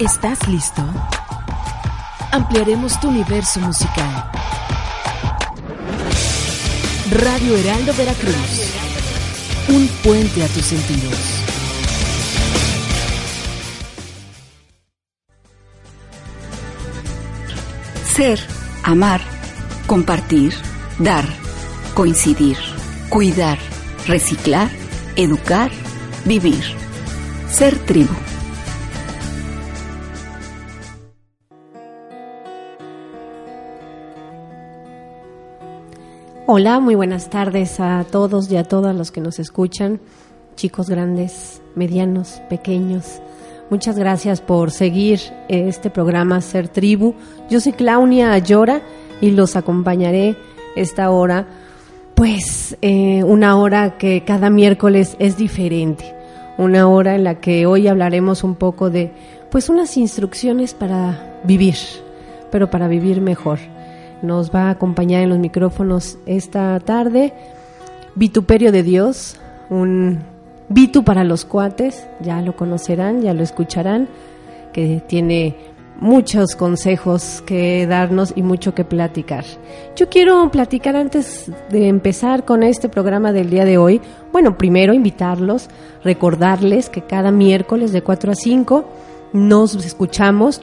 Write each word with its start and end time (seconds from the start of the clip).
¿Estás 0.00 0.48
listo? 0.48 0.82
Ampliaremos 2.32 2.98
tu 2.98 3.08
universo 3.08 3.60
musical. 3.60 4.28
Radio 7.12 7.56
Heraldo 7.56 7.94
Veracruz. 7.94 8.72
Un 9.68 9.86
puente 10.02 10.42
a 10.42 10.48
tus 10.48 10.64
sentidos. 10.64 11.14
Ser, 18.16 18.40
amar, 18.82 19.20
compartir, 19.86 20.54
dar, 20.98 21.24
coincidir, 21.94 22.58
cuidar, 23.10 23.58
reciclar, 24.08 24.70
educar, 25.14 25.70
vivir. 26.24 26.64
Ser 27.48 27.78
tribu. 27.78 28.23
Hola, 36.56 36.78
muy 36.78 36.94
buenas 36.94 37.30
tardes 37.30 37.80
a 37.80 38.06
todos 38.08 38.48
y 38.48 38.56
a 38.56 38.62
todas 38.62 38.94
los 38.94 39.10
que 39.10 39.20
nos 39.20 39.40
escuchan, 39.40 39.98
chicos 40.54 40.88
grandes, 40.88 41.60
medianos, 41.74 42.40
pequeños. 42.48 43.20
Muchas 43.70 43.98
gracias 43.98 44.40
por 44.40 44.70
seguir 44.70 45.18
este 45.48 45.90
programa 45.90 46.40
Ser 46.40 46.68
Tribu. 46.68 47.14
Yo 47.50 47.58
soy 47.58 47.72
Claudia 47.72 48.32
Ayora 48.32 48.82
y 49.20 49.32
los 49.32 49.56
acompañaré 49.56 50.36
esta 50.76 51.10
hora, 51.10 51.48
pues 52.14 52.78
eh, 52.82 53.24
una 53.24 53.56
hora 53.58 53.98
que 53.98 54.22
cada 54.22 54.48
miércoles 54.48 55.16
es 55.18 55.36
diferente, 55.36 56.14
una 56.56 56.86
hora 56.86 57.16
en 57.16 57.24
la 57.24 57.40
que 57.40 57.66
hoy 57.66 57.88
hablaremos 57.88 58.44
un 58.44 58.54
poco 58.54 58.90
de, 58.90 59.10
pues 59.50 59.68
unas 59.68 59.96
instrucciones 59.96 60.72
para 60.72 61.40
vivir, 61.42 61.74
pero 62.52 62.70
para 62.70 62.86
vivir 62.86 63.20
mejor 63.20 63.58
nos 64.24 64.50
va 64.50 64.64
a 64.64 64.70
acompañar 64.70 65.22
en 65.22 65.28
los 65.28 65.38
micrófonos 65.38 66.18
esta 66.26 66.78
tarde. 66.80 67.32
Vituperio 68.14 68.72
de 68.72 68.82
Dios, 68.82 69.38
un 69.70 70.20
Vitu 70.68 71.04
para 71.04 71.24
los 71.24 71.44
cuates, 71.44 72.06
ya 72.20 72.40
lo 72.40 72.56
conocerán, 72.56 73.20
ya 73.20 73.34
lo 73.34 73.42
escucharán, 73.42 74.08
que 74.72 75.02
tiene 75.06 75.56
muchos 76.00 76.56
consejos 76.56 77.42
que 77.46 77.86
darnos 77.86 78.32
y 78.34 78.42
mucho 78.42 78.74
que 78.74 78.84
platicar. 78.84 79.44
Yo 79.94 80.08
quiero 80.08 80.50
platicar 80.50 80.96
antes 80.96 81.50
de 81.70 81.88
empezar 81.88 82.44
con 82.44 82.62
este 82.62 82.88
programa 82.88 83.32
del 83.32 83.50
día 83.50 83.64
de 83.64 83.78
hoy. 83.78 84.00
Bueno, 84.32 84.56
primero 84.56 84.94
invitarlos, 84.94 85.68
recordarles 86.02 86.88
que 86.88 87.02
cada 87.02 87.30
miércoles 87.30 87.92
de 87.92 88.02
4 88.02 88.32
a 88.32 88.34
5 88.34 88.84
nos 89.32 89.74
escuchamos 89.74 90.62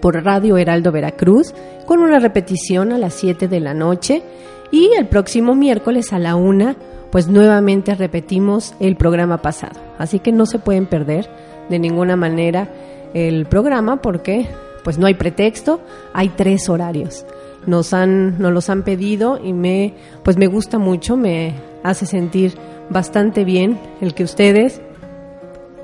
por 0.00 0.22
Radio 0.24 0.56
Heraldo 0.56 0.92
Veracruz, 0.92 1.54
con 1.86 2.00
una 2.00 2.18
repetición 2.18 2.92
a 2.92 2.98
las 2.98 3.14
7 3.14 3.48
de 3.48 3.60
la 3.60 3.74
noche 3.74 4.22
y 4.70 4.90
el 4.98 5.06
próximo 5.06 5.54
miércoles 5.54 6.12
a 6.12 6.18
la 6.18 6.36
1, 6.36 6.76
pues 7.10 7.28
nuevamente 7.28 7.94
repetimos 7.94 8.74
el 8.80 8.96
programa 8.96 9.38
pasado. 9.38 9.80
Así 9.98 10.18
que 10.18 10.32
no 10.32 10.46
se 10.46 10.58
pueden 10.58 10.86
perder 10.86 11.28
de 11.68 11.78
ninguna 11.78 12.16
manera 12.16 12.68
el 13.14 13.46
programa 13.46 14.00
porque 14.02 14.46
pues 14.84 14.98
no 14.98 15.06
hay 15.06 15.14
pretexto, 15.14 15.80
hay 16.12 16.30
tres 16.30 16.68
horarios. 16.68 17.26
Nos 17.66 17.92
han 17.92 18.38
nos 18.38 18.52
los 18.52 18.70
han 18.70 18.82
pedido 18.82 19.38
y 19.42 19.52
me 19.52 19.94
pues 20.22 20.36
me 20.36 20.46
gusta 20.46 20.78
mucho, 20.78 21.16
me 21.16 21.54
hace 21.82 22.06
sentir 22.06 22.54
bastante 22.90 23.44
bien 23.44 23.78
el 24.00 24.14
que 24.14 24.24
ustedes 24.24 24.80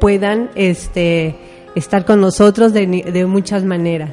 puedan 0.00 0.50
este 0.54 1.36
estar 1.74 2.04
con 2.04 2.20
nosotros 2.20 2.72
de, 2.72 3.26
muchas 3.26 3.64
maneras. 3.64 4.10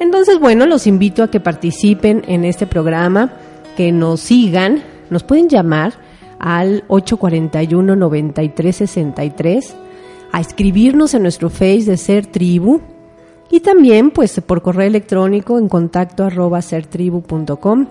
Entonces, 0.00 0.40
bueno, 0.40 0.64
los 0.66 0.86
invito 0.86 1.22
a 1.22 1.30
que 1.30 1.40
participen 1.40 2.22
en 2.26 2.44
este 2.44 2.66
programa, 2.66 3.32
que 3.76 3.92
nos 3.92 4.20
sigan, 4.20 4.82
nos 5.10 5.22
pueden 5.22 5.48
llamar 5.48 5.92
al 6.38 6.86
841-9363, 6.88 9.74
a 10.32 10.40
escribirnos 10.40 11.12
en 11.14 11.22
nuestro 11.22 11.50
Face 11.50 11.84
de 11.84 11.96
Ser 11.96 12.26
Tribu 12.26 12.80
y 13.50 13.60
también 13.60 14.10
pues 14.10 14.40
por 14.40 14.62
correo 14.62 14.88
electrónico 14.88 15.58
en 15.58 15.68
contacto 15.68 16.24
arroba 16.24 16.60
sertribu.com. 16.60 17.86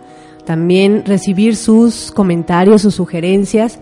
También 0.46 1.06
recibir 1.06 1.56
sus 1.56 2.12
comentarios, 2.12 2.82
sus 2.82 2.96
sugerencias 2.96 3.80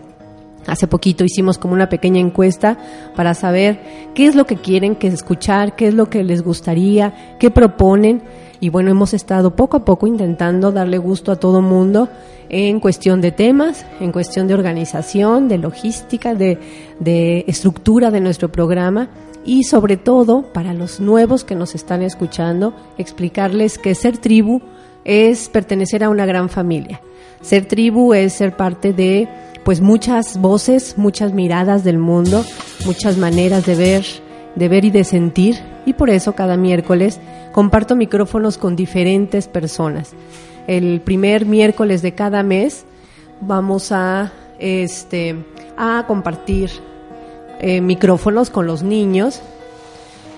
Hace 0.67 0.87
poquito 0.87 1.23
hicimos 1.23 1.57
como 1.57 1.73
una 1.73 1.89
pequeña 1.89 2.19
encuesta 2.19 2.77
para 3.15 3.33
saber 3.33 3.79
qué 4.13 4.27
es 4.27 4.35
lo 4.35 4.45
que 4.45 4.57
quieren 4.57 4.95
que 4.95 5.07
escuchar, 5.07 5.75
qué 5.75 5.87
es 5.87 5.93
lo 5.93 6.09
que 6.09 6.23
les 6.23 6.43
gustaría, 6.43 7.35
qué 7.39 7.49
proponen. 7.49 8.21
Y 8.59 8.69
bueno, 8.69 8.91
hemos 8.91 9.13
estado 9.13 9.55
poco 9.55 9.77
a 9.77 9.85
poco 9.85 10.05
intentando 10.05 10.71
darle 10.71 10.99
gusto 10.99 11.31
a 11.31 11.35
todo 11.37 11.61
mundo 11.61 12.09
en 12.49 12.79
cuestión 12.79 13.21
de 13.21 13.31
temas, 13.31 13.85
en 13.99 14.11
cuestión 14.11 14.47
de 14.47 14.53
organización, 14.53 15.47
de 15.47 15.57
logística, 15.57 16.35
de, 16.35 16.59
de 16.99 17.43
estructura 17.47 18.11
de 18.11 18.21
nuestro 18.21 18.51
programa 18.51 19.09
y 19.45 19.63
sobre 19.63 19.97
todo 19.97 20.43
para 20.53 20.73
los 20.73 20.99
nuevos 20.99 21.43
que 21.43 21.55
nos 21.55 21.73
están 21.73 22.03
escuchando, 22.03 22.75
explicarles 22.97 23.77
que 23.77 23.95
ser 23.95 24.17
tribu 24.17 24.61
es 25.05 25.49
pertenecer 25.49 26.03
a 26.03 26.09
una 26.09 26.25
gran 26.25 26.49
familia. 26.49 27.01
Ser 27.41 27.65
tribu 27.65 28.13
es 28.13 28.33
ser 28.33 28.55
parte 28.55 28.93
de 28.93 29.27
pues 29.63 29.81
muchas 29.81 30.39
voces, 30.39 30.97
muchas 30.97 31.33
miradas 31.33 31.83
del 31.83 31.97
mundo, 31.97 32.43
muchas 32.85 33.17
maneras 33.17 33.65
de 33.65 33.75
ver, 33.75 34.05
de 34.55 34.67
ver 34.67 34.85
y 34.85 34.91
de 34.91 35.03
sentir 35.03 35.57
y 35.85 35.93
por 35.93 36.09
eso 36.09 36.33
cada 36.33 36.57
miércoles 36.57 37.19
comparto 37.51 37.95
micrófonos 37.95 38.57
con 38.57 38.75
diferentes 38.75 39.47
personas. 39.47 40.13
El 40.67 41.01
primer 41.01 41.45
miércoles 41.45 42.01
de 42.01 42.13
cada 42.13 42.43
mes 42.43 42.85
vamos 43.41 43.91
a 43.91 44.31
este 44.59 45.35
a 45.77 46.05
compartir 46.07 46.69
eh, 47.59 47.81
micrófonos 47.81 48.49
con 48.49 48.67
los 48.67 48.83
niños. 48.83 49.41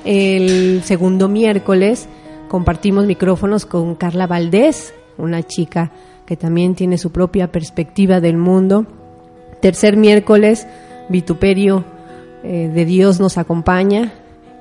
El 0.05 0.81
segundo 0.83 1.29
miércoles 1.29 2.07
compartimos 2.49 3.05
micrófonos 3.05 3.65
con 3.65 3.95
Carla 3.95 4.27
Valdés, 4.27 4.93
una 5.17 5.43
chica 5.43 5.91
que 6.25 6.37
también 6.37 6.75
tiene 6.75 6.97
su 6.97 7.11
propia 7.11 7.51
perspectiva 7.51 8.21
del 8.21 8.37
mundo 8.37 8.85
Tercer 9.63 9.95
miércoles, 9.95 10.67
Vituperio 11.07 11.85
eh, 12.43 12.69
de 12.73 12.83
Dios 12.83 13.21
nos 13.21 13.37
acompaña. 13.37 14.11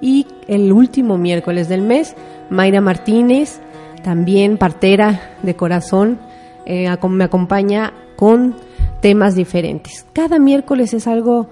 Y 0.01 0.29
el 0.47 0.73
último 0.73 1.19
miércoles 1.19 1.69
del 1.69 1.83
mes, 1.83 2.15
Mayra 2.51 2.81
Martínez, 2.81 3.61
también 4.05 4.59
partera 4.59 5.33
de 5.43 5.57
corazón, 5.57 6.21
eh, 6.67 6.89
me 7.09 7.25
acompaña 7.25 7.93
con 8.15 8.55
temas 9.01 9.35
diferentes. 9.35 10.07
Cada 10.13 10.39
miércoles 10.39 10.95
es 10.95 11.09
algo 11.09 11.51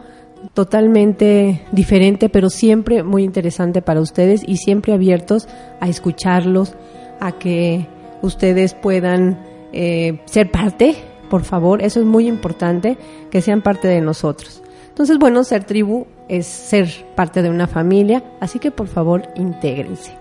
totalmente 0.55 1.63
diferente, 1.73 2.29
pero 2.29 2.51
siempre 2.51 3.03
muy 3.03 3.25
interesante 3.25 3.83
para 3.83 4.01
ustedes 4.01 4.43
y 4.47 4.59
siempre 4.59 4.93
abiertos 4.93 5.49
a 5.81 5.89
escucharlos, 5.89 6.77
a 7.19 7.33
que 7.33 7.89
ustedes 8.23 8.75
puedan 8.75 9.41
eh, 9.73 10.21
ser 10.27 10.53
parte 10.53 11.10
por 11.31 11.45
favor, 11.45 11.83
eso 11.83 12.01
es 12.01 12.07
muy 12.07 12.27
importante, 12.27 12.99
que 13.31 13.41
sean 13.41 13.63
parte 13.63 13.89
de 13.89 14.03
nosotros. 14.03 14.63
Entonces, 14.89 15.19
bueno, 15.19 15.43
ser 15.45 15.65
tribu 15.65 16.07
es 16.29 16.47
ser 16.47 16.89
parte 17.15 17.41
de 17.41 17.49
una 17.49 17.67
familia, 17.67 18.23
así 18.41 18.59
que 18.59 18.71
por 18.71 18.89
favor, 18.89 19.23
intégrense. 19.37 20.13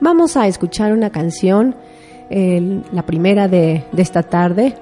Vamos 0.00 0.36
a 0.36 0.46
escuchar 0.46 0.92
una 0.92 1.10
canción, 1.10 1.74
la 2.28 3.06
primera 3.06 3.48
de, 3.48 3.84
esta 3.96 4.22
tarde, 4.22 4.74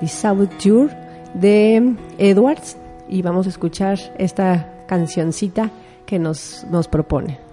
The 0.00 0.08
Saboteur, 0.08 0.90
de 1.34 1.94
Edwards, 2.18 2.76
y 3.08 3.22
vamos 3.22 3.46
a 3.46 3.50
escuchar 3.50 3.98
esta 4.18 4.72
cancioncita 4.86 5.70
que 6.06 6.18
nos, 6.18 6.66
nos 6.70 6.88
propone. 6.88 7.45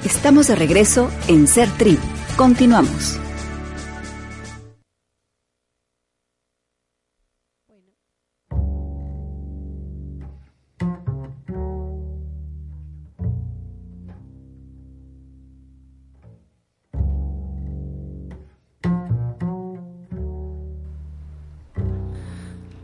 Estamos 0.05 0.49
de 0.49 0.55
regreso 0.55 1.11
en 1.29 1.47
Ser 1.47 1.69
Tribu 1.71 2.15
Continuamos. 2.37 3.24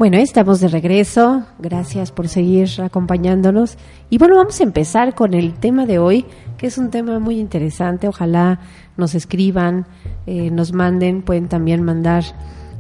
Bueno, 0.00 0.16
estamos 0.16 0.61
de 0.61 0.69
regreso. 0.69 1.45
Gracias 1.59 2.11
por 2.11 2.26
seguir 2.26 2.71
acompañándonos. 2.83 3.76
Y 4.09 4.16
bueno, 4.16 4.37
vamos 4.37 4.59
a 4.59 4.62
empezar 4.62 5.14
con 5.14 5.35
el 5.35 5.52
tema 5.52 5.85
de 5.85 5.99
hoy, 5.99 6.25
que 6.57 6.69
es 6.69 6.78
un 6.78 6.88
tema 6.88 7.19
muy 7.19 7.38
interesante. 7.38 8.09
Ojalá 8.09 8.61
nos 8.97 9.14
escriban, 9.14 9.85
eh, 10.26 10.50
nos 10.50 10.73
manden, 10.73 11.21
pueden 11.21 11.49
también 11.49 11.83
mandar 11.83 12.25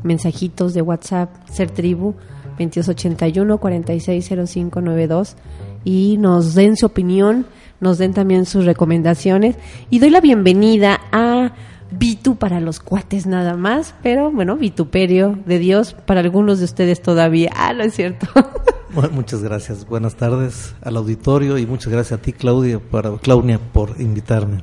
mensajitos 0.02 0.72
de 0.72 0.80
WhatsApp, 0.80 1.28
Ser 1.46 1.70
Tribu 1.70 2.14
2281 2.58 3.58
460592 3.58 5.36
y 5.84 6.16
nos 6.18 6.54
den 6.54 6.78
su 6.78 6.86
opinión, 6.86 7.44
nos 7.80 7.98
den 7.98 8.14
también 8.14 8.46
sus 8.46 8.64
recomendaciones. 8.64 9.56
Y 9.90 9.98
doy 9.98 10.08
la 10.08 10.22
bienvenida 10.22 10.98
a 11.12 11.52
Vitu 11.92 12.36
para 12.36 12.60
los 12.60 12.80
cuates 12.80 13.26
nada 13.26 13.56
más, 13.56 13.94
pero 14.02 14.30
bueno, 14.30 14.56
vituperio 14.56 15.38
de 15.44 15.58
Dios 15.58 15.94
para 16.06 16.20
algunos 16.20 16.58
de 16.58 16.66
ustedes 16.66 17.02
todavía. 17.02 17.50
Ah, 17.56 17.72
no 17.72 17.82
es 17.82 17.94
cierto. 17.94 18.26
Bueno, 18.92 19.10
muchas 19.12 19.40
gracias. 19.40 19.86
Buenas 19.86 20.16
tardes 20.16 20.74
al 20.82 20.96
auditorio 20.96 21.58
y 21.58 21.64
muchas 21.64 21.92
gracias 21.92 22.18
a 22.18 22.20
ti, 22.20 22.32
Claudia, 22.32 22.80
para, 22.80 23.16
Claudia, 23.18 23.60
por 23.72 23.94
invitarme. 24.00 24.62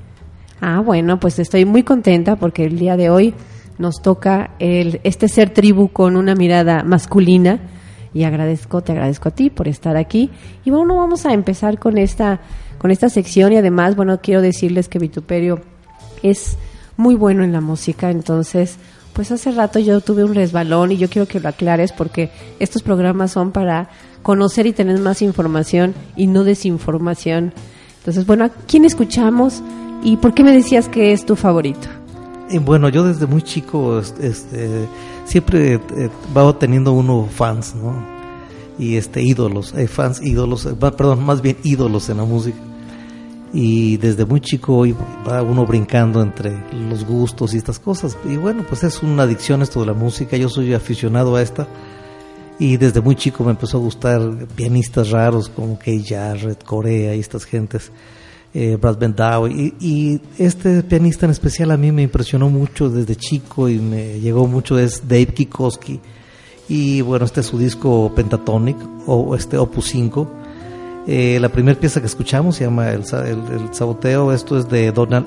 Ah, 0.59 0.81
bueno, 0.81 1.17
pues 1.17 1.39
estoy 1.39 1.63
muy 1.63 1.83
contenta 1.83 2.35
porque 2.35 2.65
el 2.65 2.77
día 2.77 2.97
de 2.97 3.09
hoy 3.09 3.33
nos 3.77 4.01
toca 4.01 4.51
el, 4.59 4.99
este 5.05 5.29
ser 5.29 5.51
tribu 5.51 5.89
con 5.89 6.17
una 6.17 6.35
mirada 6.35 6.83
masculina 6.83 7.59
y 8.13 8.23
agradezco, 8.23 8.81
te 8.81 8.91
agradezco 8.91 9.29
a 9.29 9.31
ti 9.31 9.49
por 9.49 9.67
estar 9.67 9.95
aquí. 9.95 10.31
Y 10.65 10.71
bueno, 10.71 10.97
vamos 10.97 11.25
a 11.25 11.33
empezar 11.33 11.79
con 11.79 11.97
esta, 11.97 12.41
con 12.79 12.91
esta 12.91 13.09
sección 13.09 13.53
y 13.53 13.57
además, 13.57 13.95
bueno, 13.95 14.19
quiero 14.21 14.41
decirles 14.41 14.89
que 14.89 14.99
Vituperio 14.99 15.61
es 16.23 16.57
muy 16.97 17.15
bueno 17.15 17.43
en 17.43 17.53
la 17.53 17.61
música, 17.61 18.11
entonces, 18.11 18.77
pues 19.13 19.31
hace 19.31 19.51
rato 19.51 19.79
yo 19.79 20.01
tuve 20.01 20.23
un 20.23 20.35
resbalón 20.35 20.91
y 20.91 20.97
yo 20.97 21.09
quiero 21.09 21.27
que 21.27 21.39
lo 21.39 21.49
aclares 21.49 21.91
porque 21.91 22.31
estos 22.59 22.83
programas 22.83 23.31
son 23.31 23.51
para 23.51 23.89
conocer 24.23 24.65
y 24.67 24.73
tener 24.73 24.99
más 24.99 25.21
información 25.21 25.95
y 26.15 26.27
no 26.27 26.43
desinformación. 26.43 27.53
Entonces, 27.99 28.25
bueno, 28.25 28.45
¿a 28.45 28.49
quién 28.49 28.83
escuchamos 28.83 29.61
y 30.03 30.17
por 30.17 30.33
qué 30.33 30.43
me 30.43 30.51
decías 30.51 30.89
que 30.89 31.13
es 31.13 31.25
tu 31.25 31.35
favorito? 31.35 31.87
bueno, 32.61 32.87
yo 32.89 33.03
desde 33.03 33.27
muy 33.27 33.41
chico 33.41 33.99
este, 33.99 34.87
siempre 35.25 35.73
eh, 35.73 36.09
va 36.35 36.57
teniendo 36.57 36.93
uno 36.93 37.27
fans, 37.29 37.75
¿no? 37.75 38.01
Y 38.79 38.95
este 38.95 39.21
ídolos, 39.21 39.73
hay 39.73 39.87
fans 39.87 40.21
ídolos, 40.21 40.65
eh, 40.65 40.75
perdón, 40.79 41.25
más 41.25 41.41
bien 41.41 41.57
ídolos 41.63 42.09
en 42.09 42.17
la 42.17 42.23
música. 42.23 42.57
Y 43.53 43.97
desde 43.97 44.25
muy 44.25 44.41
chico 44.41 44.83
va 45.27 45.41
uno 45.41 45.65
brincando 45.65 46.21
entre 46.21 46.51
los 46.89 47.05
gustos 47.05 47.53
y 47.53 47.57
estas 47.57 47.79
cosas. 47.79 48.17
Y 48.25 48.35
bueno, 48.35 48.65
pues 48.67 48.83
es 48.83 49.01
una 49.01 49.23
adicción 49.23 49.61
esto 49.61 49.79
de 49.79 49.87
la 49.87 49.93
música. 49.93 50.35
Yo 50.37 50.49
soy 50.49 50.73
aficionado 50.73 51.35
a 51.35 51.41
esta. 51.41 51.67
Y 52.59 52.77
desde 52.77 53.01
muy 53.01 53.15
chico 53.15 53.43
me 53.43 53.51
empezó 53.51 53.77
a 53.77 53.81
gustar 53.81 54.47
pianistas 54.55 55.11
raros 55.11 55.47
como 55.49 55.77
Kay 55.77 56.03
Jarrett, 56.03 56.63
Corea 56.63 57.15
y 57.15 57.19
estas 57.19 57.45
gentes 57.45 57.91
eh, 58.53 58.75
Brad 58.75 58.97
Bendau. 58.97 59.47
Y, 59.47 59.75
y, 59.79 60.21
este 60.37 60.81
pianista 60.83 61.25
en 61.25 61.31
especial 61.31 61.71
a 61.71 61.77
mí 61.77 61.91
me 61.91 62.01
impresionó 62.01 62.49
mucho 62.49 62.89
desde 62.89 63.15
chico 63.15 63.69
y 63.69 63.77
me 63.79 64.19
llegó 64.19 64.47
mucho, 64.47 64.79
es 64.79 65.07
Dave 65.07 65.27
Kikoski. 65.27 65.99
Y 66.67 67.01
bueno, 67.01 67.25
este 67.25 67.41
es 67.41 67.45
su 67.45 67.57
disco 67.57 68.11
Pentatonic, 68.15 68.77
o 69.05 69.35
este 69.35 69.57
Opus 69.57 69.85
5. 69.89 70.46
Eh, 71.07 71.39
la 71.39 71.49
primera 71.49 71.79
pieza 71.79 72.01
que 72.01 72.05
escuchamos 72.05 72.57
se 72.57 72.65
llama 72.65 72.89
el, 72.91 73.01
el, 73.01 73.73
Saboteo, 73.73 74.33
esto 74.33 74.57
es 74.57 74.67
de 74.69 74.91
Donald 74.91 75.25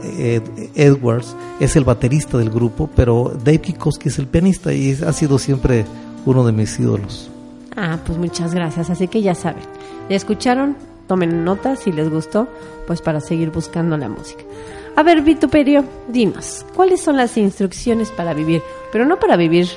Edwards, 0.75 1.34
es 1.58 1.75
el 1.75 1.84
baterista 1.84 2.37
del 2.37 2.50
grupo, 2.50 2.88
pero 2.94 3.32
Dave 3.42 3.62
Kikoski 3.62 4.10
es 4.10 4.18
el 4.18 4.26
pianista 4.26 4.75
y 4.75 4.92
ha 4.92 5.12
sido 5.14 5.38
siempre 5.38 5.87
uno 6.26 6.44
de 6.44 6.52
mis 6.52 6.78
ídolos. 6.78 7.30
Ah, 7.76 7.99
pues 8.04 8.18
muchas 8.18 8.54
gracias, 8.54 8.90
así 8.90 9.08
que 9.08 9.22
ya 9.22 9.34
saben, 9.34 9.62
¿ya 10.10 10.16
escucharon? 10.16 10.76
tomen 11.10 11.42
notas 11.42 11.80
si 11.80 11.90
les 11.90 12.08
gustó, 12.08 12.46
pues 12.87 13.02
para 13.02 13.20
seguir 13.20 13.50
buscando 13.50 13.96
la 13.96 14.08
música. 14.08 14.44
A 14.94 15.02
ver, 15.02 15.22
Vituperio, 15.22 15.84
dinos, 16.06 16.64
¿cuáles 16.76 17.00
son 17.00 17.16
las 17.16 17.37
instrucciones 17.37 18.12
para 18.12 18.32
vivir? 18.32 18.62
Pero 18.92 19.04
no 19.06 19.18
para 19.18 19.37
vivir 19.37 19.68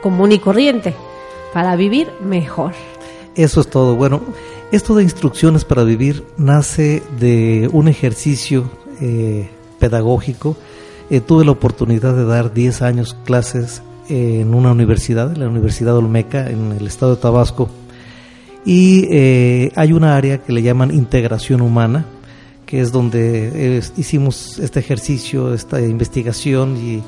común 0.00 0.32
y 0.32 0.38
corriente, 0.38 0.94
para 1.52 1.76
vivir 1.76 2.10
mejor. 2.22 2.72
Eso 3.34 3.60
es 3.60 3.68
todo. 3.68 3.94
Bueno, 3.94 4.22
esto 4.72 4.94
de 4.94 5.02
instrucciones 5.02 5.64
para 5.64 5.84
vivir 5.84 6.24
nace 6.36 7.02
de 7.18 7.68
un 7.72 7.88
ejercicio 7.88 8.70
eh, 9.00 9.48
pedagógico. 9.78 10.56
Eh, 11.10 11.20
tuve 11.20 11.44
la 11.44 11.50
oportunidad 11.50 12.14
de 12.14 12.24
dar 12.24 12.54
10 12.54 12.82
años 12.82 13.16
clases 13.24 13.82
en 14.08 14.54
una 14.54 14.72
universidad, 14.72 15.32
en 15.32 15.40
la 15.40 15.48
Universidad 15.48 15.96
Olmeca, 15.96 16.50
en 16.50 16.72
el 16.72 16.86
estado 16.86 17.14
de 17.14 17.22
Tabasco, 17.22 17.68
y 18.64 19.06
eh, 19.10 19.72
hay 19.74 19.92
una 19.92 20.16
área 20.16 20.38
que 20.38 20.52
le 20.52 20.62
llaman 20.62 20.92
integración 20.92 21.60
humana, 21.60 22.04
que 22.66 22.80
es 22.80 22.92
donde 22.92 23.82
hicimos 23.96 24.58
este 24.58 24.80
ejercicio, 24.80 25.54
esta 25.54 25.80
investigación 25.80 26.76
y, 26.76 27.02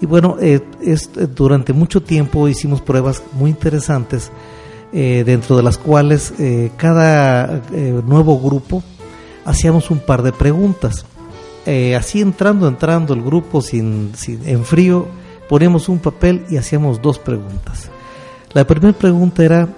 y 0.00 0.06
bueno, 0.06 0.36
eh, 0.40 0.60
durante 1.34 1.72
mucho 1.72 2.02
tiempo 2.02 2.48
hicimos 2.48 2.80
pruebas 2.80 3.22
muy 3.32 3.50
interesantes, 3.50 4.30
eh, 4.94 5.24
dentro 5.26 5.56
de 5.56 5.62
las 5.62 5.76
cuales 5.76 6.32
cada 6.76 7.60
nuevo 8.06 8.40
grupo 8.40 8.82
hacíamos 9.44 9.90
un 9.90 9.98
par 9.98 10.22
de 10.22 10.32
preguntas. 10.32 11.04
así 11.96 12.20
entrando, 12.20 12.68
entrando 12.68 13.12
el 13.12 13.22
grupo 13.22 13.60
sin, 13.60 14.12
sin, 14.14 14.46
en 14.48 14.64
frío, 14.64 15.06
poníamos 15.48 15.88
un 15.88 15.98
papel 15.98 16.44
y 16.48 16.56
hacíamos 16.56 17.02
dos 17.02 17.18
preguntas. 17.18 17.90
La 18.54 18.64
primera 18.64 18.96
pregunta 18.96 19.44
era, 19.44 19.68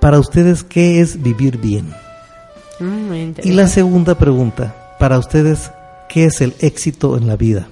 para 0.00 0.18
ustedes, 0.18 0.64
¿qué 0.64 1.00
es 1.00 1.22
vivir 1.22 1.58
bien? 1.58 1.92
Mm, 2.80 3.34
y 3.44 3.52
la 3.52 3.68
segunda 3.68 4.16
pregunta, 4.16 4.94
para 4.98 5.18
ustedes, 5.18 5.70
¿qué 6.08 6.24
es 6.24 6.40
el 6.40 6.54
éxito 6.60 7.16
en 7.16 7.26
la 7.26 7.36
vida? 7.36 7.68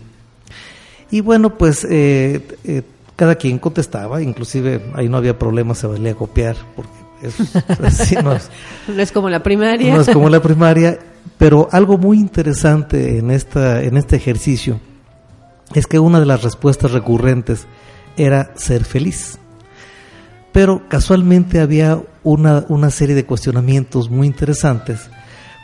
Y 1.10 1.22
bueno, 1.22 1.56
pues 1.56 1.84
eh, 1.88 2.46
eh, 2.64 2.82
cada 3.20 3.34
quien 3.34 3.58
contestaba, 3.58 4.22
inclusive 4.22 4.80
ahí 4.94 5.06
no 5.10 5.18
había 5.18 5.38
problema, 5.38 5.74
se 5.74 5.86
valía 5.86 6.14
copiar, 6.14 6.56
porque 6.74 6.90
no, 8.22 8.32
es, 8.32 8.50
no 8.88 9.02
es 9.02 9.12
como 9.12 9.28
la 9.28 9.42
primaria. 9.42 9.94
No 9.94 10.00
es 10.00 10.08
como 10.08 10.30
la 10.30 10.40
primaria, 10.40 10.98
pero 11.36 11.68
algo 11.70 11.98
muy 11.98 12.18
interesante 12.18 13.18
en, 13.18 13.30
esta, 13.30 13.82
en 13.82 13.98
este 13.98 14.16
ejercicio 14.16 14.80
es 15.74 15.86
que 15.86 15.98
una 15.98 16.18
de 16.18 16.24
las 16.24 16.42
respuestas 16.42 16.92
recurrentes 16.92 17.66
era 18.16 18.52
ser 18.56 18.86
feliz. 18.86 19.38
Pero 20.52 20.88
casualmente 20.88 21.60
había 21.60 22.00
una, 22.22 22.64
una 22.70 22.88
serie 22.88 23.14
de 23.14 23.26
cuestionamientos 23.26 24.08
muy 24.08 24.28
interesantes, 24.28 25.10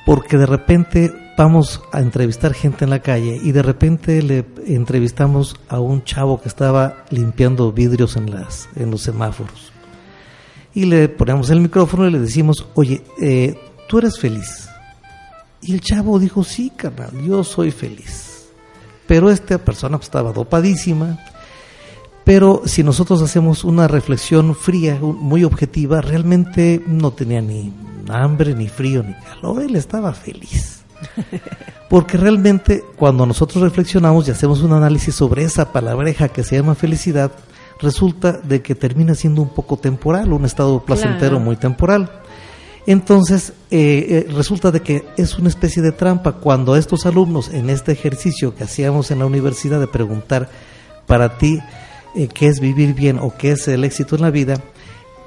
porque 0.05 0.37
de 0.37 0.45
repente 0.45 1.25
vamos 1.37 1.83
a 1.93 2.00
entrevistar 2.00 2.55
gente 2.55 2.85
en 2.85 2.90
la 2.90 3.00
calle 3.00 3.38
y 3.43 3.52
de 3.52 3.62
repente 3.62 4.23
le 4.23 4.47
entrevistamos 4.66 5.57
a 5.69 5.81
un 5.81 6.02
chavo 6.05 6.40
que 6.40 6.49
estaba 6.49 7.05
limpiando 7.11 7.73
vidrios 7.73 8.16
en, 8.16 8.31
las, 8.31 8.69
en 8.75 8.90
los 8.90 9.02
semáforos. 9.02 9.73
Y 10.75 10.87
le 10.87 11.09
ponemos 11.09 11.50
el 11.50 11.61
micrófono 11.61 12.07
y 12.07 12.11
le 12.11 12.19
decimos, 12.19 12.67
oye, 12.75 13.02
eh, 13.21 13.58
¿tú 13.89 13.99
eres 13.99 14.19
feliz? 14.19 14.69
Y 15.63 15.75
el 15.75 15.80
chavo 15.80 16.19
dijo, 16.19 16.45
sí, 16.45 16.71
carnal, 16.75 17.11
yo 17.23 17.45
soy 17.45 17.71
feliz. 17.71 18.49
Pero 19.06 19.30
esta 19.30 19.58
persona 19.58 19.99
estaba 20.00 20.32
dopadísima, 20.32 21.19
pero 22.25 22.63
si 22.65 22.82
nosotros 22.82 23.23
hacemos 23.23 23.63
una 23.63 23.87
reflexión 23.89 24.54
fría, 24.54 24.99
muy 25.00 25.45
objetiva, 25.45 26.00
realmente 26.00 26.82
no 26.87 27.13
tenía 27.13 27.41
ni 27.41 27.73
hambre, 28.08 28.54
ni 28.54 28.69
frío, 28.69 29.02
ni 29.02 29.15
calor, 29.15 29.63
él 29.63 29.76
estaba 29.76 30.13
feliz. 30.13 30.75
Porque 31.89 32.17
realmente 32.17 32.85
cuando 32.97 33.26
nosotros 33.26 33.63
reflexionamos 33.63 34.26
y 34.26 34.30
hacemos 34.30 34.61
un 34.63 34.73
análisis 34.73 35.15
sobre 35.15 35.45
esa 35.45 35.73
palabreja 35.73 36.28
que 36.28 36.43
se 36.43 36.56
llama 36.56 36.75
felicidad, 36.75 37.32
resulta 37.80 38.32
de 38.32 38.63
que 38.63 38.75
termina 38.75 39.15
siendo 39.15 39.43
un 39.43 39.50
poco 39.50 39.76
temporal, 39.76 40.32
un 40.32 40.45
estado 40.45 40.85
placentero 40.85 41.39
muy 41.39 41.56
temporal. 41.56 42.11
Entonces, 42.87 43.52
eh, 43.71 44.26
eh, 44.28 44.32
resulta 44.32 44.71
de 44.71 44.80
que 44.80 45.04
es 45.17 45.39
una 45.39 45.49
especie 45.49 45.82
de 45.82 45.93
trampa 45.93 46.32
cuando 46.32 46.76
estos 46.76 47.04
alumnos 47.04 47.50
en 47.50 47.69
este 47.69 47.93
ejercicio 47.93 48.54
que 48.54 48.65
hacíamos 48.65 49.11
en 49.11 49.19
la 49.19 49.26
universidad 49.26 49.80
de 49.80 49.89
preguntar 49.89 50.49
para 51.06 51.37
ti, 51.37 51.61
eh, 52.15 52.28
qué 52.32 52.47
es 52.47 52.61
vivir 52.61 52.95
bien 52.95 53.19
o 53.19 53.37
qué 53.37 53.52
es 53.52 53.67
el 53.67 53.85
éxito 53.85 54.15
en 54.15 54.23
la 54.23 54.30
vida, 54.30 54.54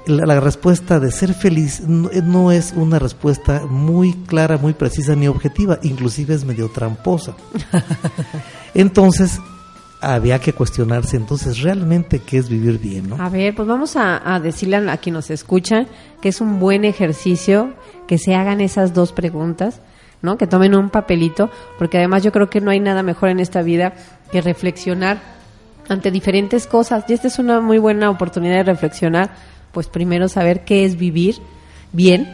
la, 0.06 0.40
respuesta 0.40 0.98
de 1.00 1.10
ser 1.10 1.34
feliz 1.34 1.80
eh, 1.80 2.22
no, 2.24 2.52
es 2.52 2.72
una 2.74 2.98
respuesta 2.98 3.66
muy 3.68 4.14
clara, 4.26 4.58
muy 4.58 4.72
precisa 4.72 5.14
ni 5.14 5.28
objetiva, 5.28 5.78
inclusive 5.82 6.34
es 6.34 6.44
medio 6.44 6.68
tramposa. 6.68 7.34
Entonces, 8.74 9.40
había 10.00 10.38
que 10.38 10.54
cuestionarse 10.54 11.18
entonces 11.18 11.60
realmente 11.60 12.20
qué 12.20 12.38
es 12.38 12.48
vivir 12.48 12.78
bien, 12.78 13.10
¿no? 13.10 13.22
A 13.22 13.28
ver, 13.28 13.54
pues 13.54 13.68
vamos 13.68 13.96
a, 13.96 14.34
a, 14.34 14.40
decirle 14.40 14.76
a 14.76 14.96
quien 14.96 15.12
nos 15.12 15.30
escucha 15.30 15.84
que 16.22 16.30
es 16.30 16.40
un 16.40 16.58
buen 16.58 16.86
ejercicio 16.86 17.74
que 18.06 18.16
se 18.16 18.34
hagan 18.34 18.62
esas 18.62 18.94
dos 18.94 19.12
preguntas, 19.12 19.80
¿no? 20.22 20.38
Que 20.38 20.46
tomen 20.46 20.74
un 20.74 20.88
papelito, 20.88 21.50
porque 21.78 21.98
además 21.98 22.22
yo 22.22 22.32
creo 22.32 22.48
que 22.48 22.62
no 22.62 22.70
hay 22.70 22.80
nada 22.80 23.02
mejor 23.02 23.28
en 23.28 23.40
esta 23.40 23.60
vida 23.60 23.92
que 24.32 24.40
reflexionar 24.40 25.20
ante 25.90 26.10
diferentes 26.10 26.66
cosas. 26.66 27.04
Y 27.08 27.12
esta 27.12 27.28
es 27.28 27.38
una 27.38 27.60
muy 27.60 27.78
buena 27.78 28.10
oportunidad 28.10 28.56
de 28.56 28.62
reflexionar, 28.64 29.30
pues 29.72 29.88
primero 29.88 30.28
saber 30.28 30.64
qué 30.64 30.84
es 30.84 30.96
vivir 30.96 31.36
bien, 31.92 32.28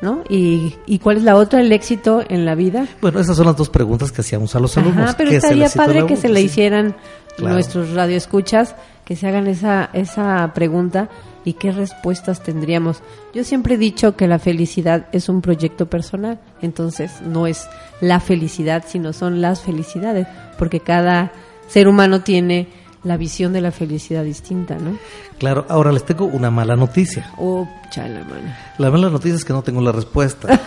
¿no? 0.00 0.22
Y, 0.28 0.74
y 0.86 0.98
cuál 0.98 1.18
es 1.18 1.22
la 1.22 1.36
otra, 1.36 1.60
el 1.60 1.72
éxito 1.72 2.22
en 2.28 2.44
la 2.44 2.54
vida. 2.54 2.86
Bueno, 3.00 3.20
esas 3.20 3.36
son 3.36 3.46
las 3.46 3.56
dos 3.56 3.68
preguntas 3.68 4.12
que 4.12 4.20
hacíamos 4.20 4.54
a 4.54 4.60
los 4.60 4.76
alumnos. 4.76 5.14
pero 5.16 5.30
estaría 5.30 5.68
padre 5.68 6.06
que 6.06 6.16
se 6.16 6.28
le 6.28 6.40
hicieran 6.40 6.96
nuestros 7.38 7.92
radioescuchas, 7.92 8.74
que 9.04 9.16
se 9.16 9.26
hagan 9.26 9.46
esa, 9.46 9.90
esa 9.92 10.52
pregunta 10.54 11.08
y 11.44 11.54
qué 11.54 11.72
respuestas 11.72 12.42
tendríamos. 12.42 13.00
Yo 13.32 13.44
siempre 13.44 13.74
he 13.74 13.78
dicho 13.78 14.16
que 14.16 14.26
la 14.26 14.38
felicidad 14.38 15.06
es 15.12 15.28
un 15.28 15.40
proyecto 15.40 15.86
personal, 15.86 16.38
entonces 16.60 17.22
no 17.22 17.46
es 17.46 17.66
la 18.00 18.20
felicidad, 18.20 18.84
sino 18.86 19.12
son 19.12 19.40
las 19.40 19.62
felicidades, 19.62 20.26
porque 20.58 20.80
cada 20.80 21.32
ser 21.68 21.88
humano 21.88 22.20
tiene 22.20 22.68
la 23.08 23.16
visión 23.16 23.52
de 23.52 23.60
la 23.60 23.72
felicidad 23.72 24.22
distinta, 24.22 24.76
¿no? 24.76 24.98
Claro, 25.38 25.64
ahora 25.68 25.90
les 25.90 26.04
tengo 26.04 26.26
una 26.26 26.50
mala 26.50 26.76
noticia. 26.76 27.32
Oh, 27.38 27.66
chala, 27.90 28.20
mano. 28.20 28.54
La 28.76 28.90
mala 28.90 29.08
noticia 29.08 29.34
es 29.36 29.44
que 29.44 29.52
no 29.52 29.62
tengo 29.62 29.80
la 29.80 29.92
respuesta. 29.92 30.60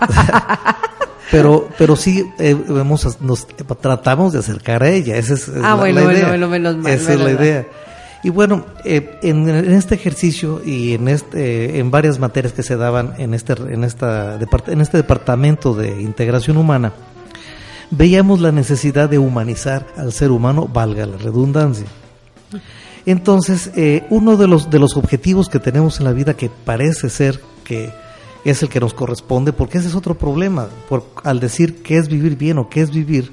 pero, 1.30 1.68
pero 1.78 1.94
sí 1.94 2.24
eh, 2.38 2.56
hemos, 2.68 3.20
nos 3.20 3.46
tratamos 3.46 4.32
de 4.32 4.38
acercar 4.38 4.82
a 4.82 4.88
ella. 4.88 5.16
Esa 5.16 5.34
es, 5.34 5.48
ah, 5.48 5.60
la, 5.60 5.74
bueno, 5.74 6.04
la 6.04 6.12
idea. 6.14 6.28
bueno, 6.28 6.48
menos 6.48 6.76
mal. 6.78 6.92
Esa 6.92 7.12
es 7.12 7.20
la 7.20 7.30
idea. 7.30 7.66
Y 8.24 8.30
bueno, 8.30 8.64
eh, 8.84 9.18
en, 9.22 9.48
en, 9.48 9.72
este 9.72 9.94
ejercicio 9.94 10.62
y 10.64 10.94
en 10.94 11.08
este, 11.08 11.78
en 11.78 11.90
varias 11.90 12.18
materias 12.18 12.52
que 12.52 12.62
se 12.62 12.76
daban 12.76 13.14
en 13.18 13.34
este, 13.34 13.52
en 13.52 13.84
esta, 13.84 14.38
en 14.66 14.80
este 14.80 14.96
departamento 14.96 15.74
de 15.74 16.00
integración 16.00 16.56
humana, 16.56 16.92
veíamos 17.92 18.40
la 18.40 18.50
necesidad 18.50 19.08
de 19.08 19.18
humanizar 19.18 19.86
al 19.96 20.12
ser 20.12 20.32
humano, 20.32 20.66
valga 20.66 21.06
la 21.06 21.18
redundancia. 21.18 21.86
Entonces, 23.04 23.70
eh, 23.76 24.04
uno 24.10 24.36
de 24.36 24.48
los, 24.48 24.70
de 24.70 24.78
los 24.78 24.96
objetivos 24.96 25.48
que 25.48 25.58
tenemos 25.58 25.98
en 25.98 26.04
la 26.04 26.12
vida 26.12 26.34
que 26.34 26.50
parece 26.50 27.10
ser 27.10 27.40
que 27.64 27.92
es 28.44 28.62
el 28.62 28.68
que 28.68 28.80
nos 28.80 28.94
corresponde, 28.94 29.52
porque 29.52 29.78
ese 29.78 29.88
es 29.88 29.94
otro 29.94 30.16
problema, 30.16 30.68
por, 30.88 31.06
al 31.22 31.38
decir 31.38 31.82
qué 31.82 31.98
es 31.98 32.08
vivir 32.08 32.36
bien 32.36 32.58
o 32.58 32.68
qué 32.68 32.80
es 32.80 32.90
vivir, 32.90 33.32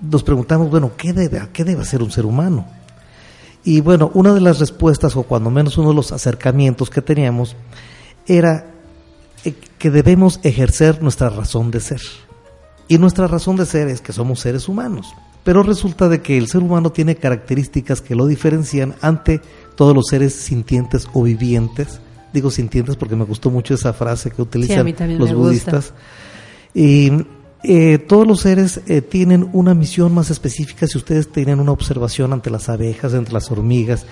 nos 0.00 0.22
preguntamos, 0.22 0.70
bueno, 0.70 0.92
¿qué 0.96 1.12
debe, 1.12 1.48
qué 1.52 1.64
debe 1.64 1.82
hacer 1.82 2.02
un 2.02 2.10
ser 2.10 2.26
humano? 2.26 2.66
Y 3.62 3.80
bueno, 3.80 4.10
una 4.12 4.34
de 4.34 4.40
las 4.40 4.58
respuestas, 4.58 5.16
o 5.16 5.22
cuando 5.22 5.50
menos 5.50 5.78
uno 5.78 5.90
de 5.90 5.94
los 5.94 6.12
acercamientos 6.12 6.90
que 6.90 7.00
teníamos, 7.00 7.56
era 8.26 8.66
eh, 9.44 9.54
que 9.78 9.90
debemos 9.90 10.40
ejercer 10.42 11.02
nuestra 11.02 11.30
razón 11.30 11.70
de 11.70 11.80
ser. 11.80 12.00
Y 12.88 12.98
nuestra 12.98 13.26
razón 13.26 13.56
de 13.56 13.66
ser 13.66 13.88
es 13.88 14.00
que 14.00 14.12
somos 14.12 14.40
seres 14.40 14.68
humanos. 14.68 15.14
Pero 15.42 15.62
resulta 15.62 16.08
de 16.08 16.22
que 16.22 16.38
el 16.38 16.48
ser 16.48 16.62
humano 16.62 16.90
tiene 16.90 17.16
características 17.16 18.00
que 18.00 18.14
lo 18.14 18.26
diferencian 18.26 18.94
ante 19.00 19.40
todos 19.76 19.94
los 19.94 20.06
seres 20.08 20.34
sintientes 20.34 21.06
o 21.12 21.22
vivientes. 21.22 22.00
Digo 22.32 22.50
sintientes 22.50 22.96
porque 22.96 23.16
me 23.16 23.24
gustó 23.24 23.50
mucho 23.50 23.74
esa 23.74 23.92
frase 23.92 24.30
que 24.30 24.42
utilizan 24.42 24.94
los 25.18 25.34
budistas. 25.34 25.92
Y 26.74 27.12
eh, 27.62 27.98
todos 27.98 28.26
los 28.26 28.40
seres 28.40 28.80
eh, 28.86 29.00
tienen 29.00 29.48
una 29.52 29.74
misión 29.74 30.12
más 30.12 30.30
específica. 30.30 30.86
Si 30.86 30.98
ustedes 30.98 31.30
tienen 31.30 31.60
una 31.60 31.72
observación 31.72 32.32
ante 32.32 32.50
las 32.50 32.68
abejas, 32.68 33.14
entre 33.14 33.34
las 33.34 33.50
hormigas, 33.50 34.06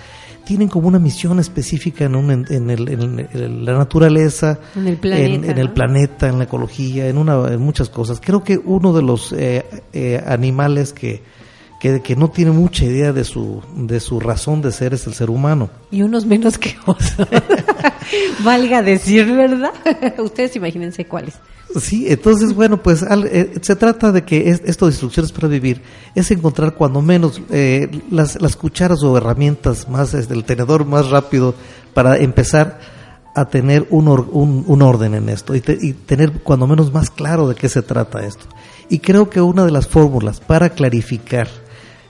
tienen 0.45 0.67
como 0.67 0.87
una 0.87 0.99
misión 0.99 1.39
específica 1.39 2.05
en, 2.05 2.15
un, 2.15 2.31
en, 2.31 2.69
el, 2.69 2.89
en 2.89 3.65
la 3.65 3.77
naturaleza, 3.77 4.59
en 4.75 4.87
el 4.87 4.97
planeta, 4.97 5.51
en, 5.51 5.57
el 5.57 5.71
planeta, 5.71 6.27
en 6.27 6.37
la 6.37 6.45
ecología, 6.45 7.07
en, 7.07 7.17
una, 7.17 7.53
en 7.53 7.59
muchas 7.59 7.89
cosas. 7.89 8.19
Creo 8.21 8.43
que 8.43 8.57
uno 8.57 8.93
de 8.93 9.01
los 9.01 9.33
eh, 9.33 9.65
eh, 9.93 10.21
animales 10.25 10.93
que, 10.93 11.21
que, 11.83 11.99
que, 11.99 12.15
no 12.15 12.29
tiene 12.29 12.51
mucha 12.51 12.85
idea 12.85 13.11
de 13.11 13.25
su, 13.25 13.61
de 13.75 13.99
su 13.99 14.21
razón 14.21 14.61
de 14.61 14.71
ser 14.71 14.93
es 14.93 15.05
el 15.05 15.13
ser 15.13 15.29
humano. 15.29 15.69
Y 15.91 16.01
unos 16.01 16.25
menos 16.25 16.57
que 16.57 16.77
otros. 16.85 17.17
Valga 18.45 18.81
decir, 18.81 19.25
¿verdad? 19.25 19.73
Ustedes 20.17 20.55
imagínense 20.55 21.03
cuáles. 21.03 21.33
Sí, 21.77 22.05
entonces, 22.07 22.53
bueno, 22.53 22.81
pues 22.81 23.03
eh, 23.03 23.55
se 23.59 23.75
trata 23.75 24.13
de 24.13 24.23
que 24.23 24.49
es, 24.49 24.61
esto 24.63 24.85
de 24.85 24.93
instrucciones 24.93 25.33
para 25.33 25.49
vivir 25.49 25.81
es 26.15 26.31
encontrar 26.31 26.75
cuando 26.75 27.01
menos 27.01 27.41
eh, 27.49 27.91
las, 28.09 28.41
las, 28.41 28.55
cucharas 28.55 29.03
o 29.03 29.17
herramientas 29.17 29.89
más, 29.89 30.13
es, 30.13 30.31
el 30.31 30.45
tenedor 30.45 30.85
más 30.85 31.09
rápido 31.09 31.53
para 31.93 32.15
empezar 32.15 32.79
a 33.35 33.43
tener 33.49 33.87
un, 33.89 34.07
or, 34.07 34.29
un, 34.31 34.63
un, 34.67 34.81
orden 34.81 35.15
en 35.15 35.27
esto 35.27 35.53
y, 35.53 35.59
te, 35.59 35.77
y, 35.81 35.91
tener 35.91 36.31
cuando 36.43 36.65
menos 36.65 36.93
más 36.93 37.09
claro 37.09 37.49
de 37.49 37.55
qué 37.55 37.67
se 37.67 37.81
trata 37.81 38.25
esto. 38.25 38.45
Y 38.87 38.99
creo 38.99 39.29
que 39.29 39.41
una 39.41 39.65
de 39.65 39.71
las 39.71 39.87
fórmulas 39.87 40.39
para 40.39 40.69
clarificar 40.69 41.49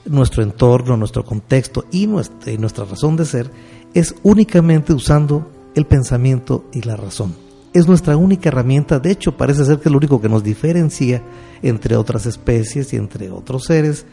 nuestro 0.06 0.42
entorno, 0.42 0.96
nuestro 0.96 1.24
contexto 1.24 1.84
y 1.90 2.06
nuestra, 2.06 2.52
y 2.52 2.58
nuestra 2.58 2.84
razón 2.84 3.16
de 3.16 3.24
ser 3.24 3.50
es 3.94 4.14
únicamente 4.22 4.92
usando 4.92 5.50
el 5.74 5.86
pensamiento 5.86 6.64
y 6.72 6.82
la 6.82 6.96
razón 6.96 7.44
es 7.74 7.88
nuestra 7.88 8.16
única 8.16 8.48
herramienta, 8.48 9.00
de 9.00 9.10
hecho 9.10 9.36
parece 9.36 9.64
ser 9.64 9.78
que 9.78 9.88
es 9.88 9.92
lo 9.92 9.98
único 9.98 10.20
que 10.20 10.28
nos 10.28 10.44
diferencia 10.44 11.20
entre 11.60 11.96
otras 11.96 12.24
especies 12.24 12.92
y 12.92 12.96
entre 12.96 13.30
otros 13.30 13.64
seres, 13.64 14.06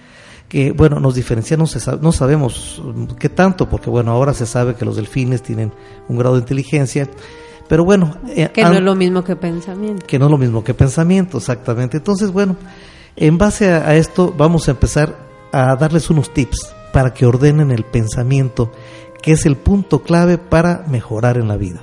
que 0.50 0.72
bueno, 0.72 1.00
nos 1.00 1.14
diferencia, 1.14 1.56
no, 1.56 1.68
se 1.68 1.80
sabe, 1.80 2.00
no 2.02 2.12
sabemos 2.12 2.82
qué 3.20 3.30
tanto, 3.30 3.70
porque 3.70 3.92
bueno, 3.92 4.12
ahora 4.12 4.34
se 4.34 4.48
sabe 4.48 4.74
que 4.74 4.84
los 4.84 4.96
delfines 4.96 5.44
tienen 5.44 5.72
un 6.10 6.18
grado 6.18 6.36
de 6.36 6.42
inteligencia, 6.42 7.08
pero 7.70 7.86
bueno... 7.86 8.18
Eh, 8.30 8.50
que 8.52 8.64
no 8.64 8.74
es 8.74 8.82
lo 8.82 8.96
mismo 8.96 9.24
que 9.24 9.36
pensamiento. 9.36 10.08
Que 10.08 10.18
no 10.18 10.26
es 10.26 10.32
lo 10.32 10.38
mismo 10.40 10.64
que 10.64 10.74
pensamiento, 10.74 11.38
exactamente. 11.38 11.98
Entonces, 11.98 12.32
bueno, 12.32 12.58
en 13.16 13.38
base 13.38 13.72
a, 13.72 13.88
a 13.88 13.96
esto 13.96 14.34
vamos 14.36 14.68
a 14.68 14.72
empezar 14.72 15.31
a 15.52 15.76
darles 15.76 16.10
unos 16.10 16.34
tips 16.34 16.74
para 16.94 17.14
que 17.14 17.26
ordenen 17.26 17.72
el 17.72 17.84
pensamiento, 17.84 18.72
que 19.22 19.34
es 19.34 19.46
el 19.46 19.56
punto 19.56 20.04
clave 20.04 20.38
para 20.38 20.84
mejorar 20.88 21.38
en 21.38 21.48
la 21.48 21.58
vida. 21.58 21.82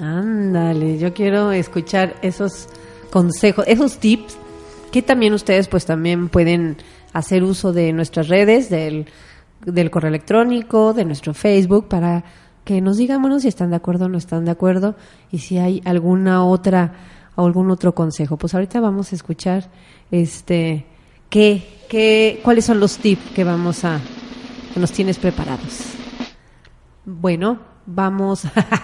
Ándale, 0.00 0.98
yo 0.98 1.14
quiero 1.14 1.52
escuchar 1.52 2.16
esos 2.22 2.68
consejos, 3.10 3.64
esos 3.68 3.98
tips 3.98 4.36
que 4.90 5.02
también 5.02 5.34
ustedes 5.34 5.68
pues 5.68 5.86
también 5.86 6.28
pueden 6.28 6.76
hacer 7.12 7.42
uso 7.42 7.72
de 7.72 7.92
nuestras 7.92 8.28
redes, 8.28 8.70
del, 8.70 9.06
del 9.64 9.90
correo 9.90 10.08
electrónico, 10.08 10.92
de 10.92 11.04
nuestro 11.04 11.34
Facebook, 11.34 11.88
para 11.88 12.24
que 12.64 12.80
nos 12.80 12.96
digan, 12.96 13.20
bueno, 13.20 13.40
si 13.40 13.48
están 13.48 13.70
de 13.70 13.76
acuerdo 13.76 14.06
o 14.06 14.08
no 14.08 14.18
están 14.18 14.44
de 14.44 14.50
acuerdo 14.50 14.96
y 15.30 15.38
si 15.38 15.58
hay 15.58 15.82
alguna 15.84 16.44
otra 16.44 16.92
algún 17.36 17.70
otro 17.70 17.94
consejo. 17.94 18.36
Pues 18.36 18.54
ahorita 18.54 18.80
vamos 18.80 19.12
a 19.12 19.16
escuchar 19.16 19.68
este 20.10 20.86
qué, 21.34 21.66
qué, 21.88 22.40
cuáles 22.44 22.64
son 22.64 22.78
los 22.78 22.96
tips 22.98 23.32
que 23.34 23.42
vamos 23.42 23.84
a 23.84 23.98
que 24.72 24.78
nos 24.78 24.92
tienes 24.92 25.18
preparados. 25.18 25.80
Bueno, 27.04 27.58
vamos 27.86 28.42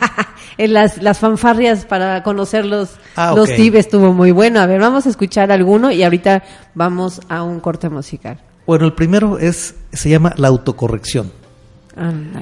en 0.58 0.72
las, 0.72 1.00
las 1.00 1.20
fanfarrias 1.20 1.84
para 1.84 2.24
conocer 2.24 2.66
los, 2.66 2.96
ah, 3.14 3.34
los 3.36 3.54
tips 3.54 3.76
estuvo 3.76 4.12
muy 4.12 4.32
bueno. 4.32 4.58
A 4.58 4.66
ver, 4.66 4.80
vamos 4.80 5.06
a 5.06 5.10
escuchar 5.10 5.52
alguno 5.52 5.92
y 5.92 6.02
ahorita 6.02 6.42
vamos 6.74 7.20
a 7.28 7.44
un 7.44 7.60
corte 7.60 7.88
musical. 7.88 8.40
Bueno, 8.66 8.84
el 8.84 8.94
primero 8.94 9.38
es 9.38 9.76
se 9.92 10.10
llama 10.10 10.34
la 10.36 10.48
autocorrección. 10.48 11.30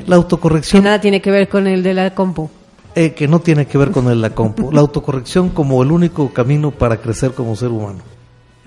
La 0.06 0.16
autocorrección. 0.16 0.80
Que 0.80 0.84
nada 0.84 1.00
tiene 1.02 1.20
que 1.20 1.30
ver 1.30 1.50
con 1.50 1.66
el 1.66 1.82
de 1.82 1.92
la 1.92 2.14
compu. 2.14 2.48
Eh, 2.94 3.12
que 3.12 3.28
no 3.28 3.40
tiene 3.40 3.66
que 3.66 3.76
ver 3.76 3.90
con 3.90 4.06
el 4.06 4.14
de 4.14 4.28
la 4.28 4.30
compu. 4.30 4.72
la 4.72 4.80
autocorrección 4.80 5.50
como 5.50 5.82
el 5.82 5.92
único 5.92 6.32
camino 6.32 6.70
para 6.70 6.96
crecer 6.96 7.32
como 7.32 7.54
ser 7.56 7.68
humano. 7.68 8.17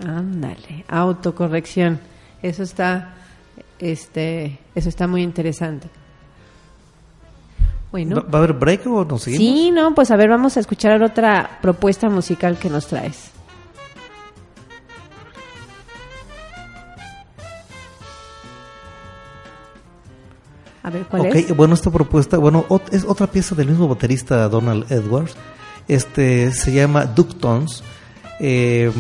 Ándale, 0.06 0.86
autocorrección. 0.88 2.00
Eso 2.42 2.64
está, 2.64 3.14
este, 3.80 4.60
eso 4.74 4.90
está 4.90 5.08
muy 5.08 5.22
interesante. 5.22 5.88
Bueno. 7.92 8.24
¿Va 8.34 8.40
a 8.40 8.44
haber 8.44 8.54
break 8.54 8.88
o 8.88 9.04
nos 9.04 9.24
seguimos? 9.24 9.46
Sí, 9.46 9.72
no, 9.72 9.94
pues 9.94 10.12
a 10.12 10.16
ver, 10.16 10.30
vamos 10.30 10.56
a 10.58 10.62
escuchar 10.62 11.04
otra 11.04 11.60
propuesta 11.62 12.10
musical 12.10 12.58
que 12.58 12.70
nos 12.70 12.88
traes. 12.88 13.32
A 20.84 20.90
ver, 20.90 21.04
¿cuál 21.04 21.28
okay, 21.28 21.46
es? 21.48 21.56
bueno, 21.56 21.76
esta 21.76 21.92
propuesta, 21.92 22.38
bueno, 22.38 22.66
es 22.92 23.04
otra 23.04 23.28
pieza 23.28 23.54
del 23.54 23.68
mismo 23.68 23.88
baterista 23.88 24.48
Donald 24.50 24.92
Edwards. 24.92 25.36
Este 25.88 26.52
se 26.54 26.72
llama 26.72 27.06
Duke 27.06 27.36
Tones. 27.36 27.84
Eh, 28.40 28.92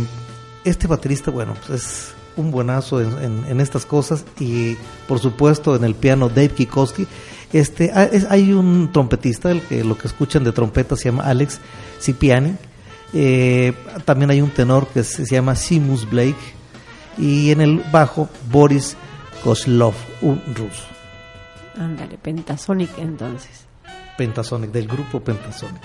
este 0.63 0.87
baterista, 0.87 1.31
bueno, 1.31 1.55
pues 1.65 1.83
es 1.83 2.13
un 2.37 2.51
buenazo 2.51 3.01
en, 3.01 3.11
en, 3.23 3.45
en, 3.47 3.61
estas 3.61 3.85
cosas 3.85 4.25
y 4.39 4.75
por 5.07 5.19
supuesto 5.19 5.75
en 5.75 5.83
el 5.83 5.95
piano 5.95 6.29
Dave 6.29 6.49
Kikoski. 6.49 7.07
Este, 7.53 7.91
es, 8.11 8.25
hay 8.29 8.53
un 8.53 8.91
trompetista, 8.91 9.51
el 9.51 9.61
que 9.61 9.83
lo 9.83 9.97
que 9.97 10.07
escuchan 10.07 10.43
de 10.43 10.51
trompeta 10.51 10.95
se 10.95 11.05
llama 11.05 11.23
Alex 11.23 11.59
Cipiani. 11.99 12.55
Eh, 13.13 13.73
también 14.05 14.29
hay 14.29 14.41
un 14.41 14.51
tenor 14.51 14.87
que 14.87 15.03
se, 15.03 15.25
se, 15.25 15.35
llama 15.35 15.55
Simus 15.55 16.09
Blake 16.09 16.37
y 17.17 17.51
en 17.51 17.59
el 17.59 17.83
bajo 17.91 18.29
Boris 18.49 18.95
Koslov, 19.43 19.93
un 20.21 20.41
ruso. 20.55 20.83
Ándale, 21.77 22.17
Pentasonic 22.17 22.97
entonces. 22.97 23.65
Pentasonic, 24.17 24.71
del 24.71 24.87
grupo 24.87 25.19
Pentasonic. 25.19 25.81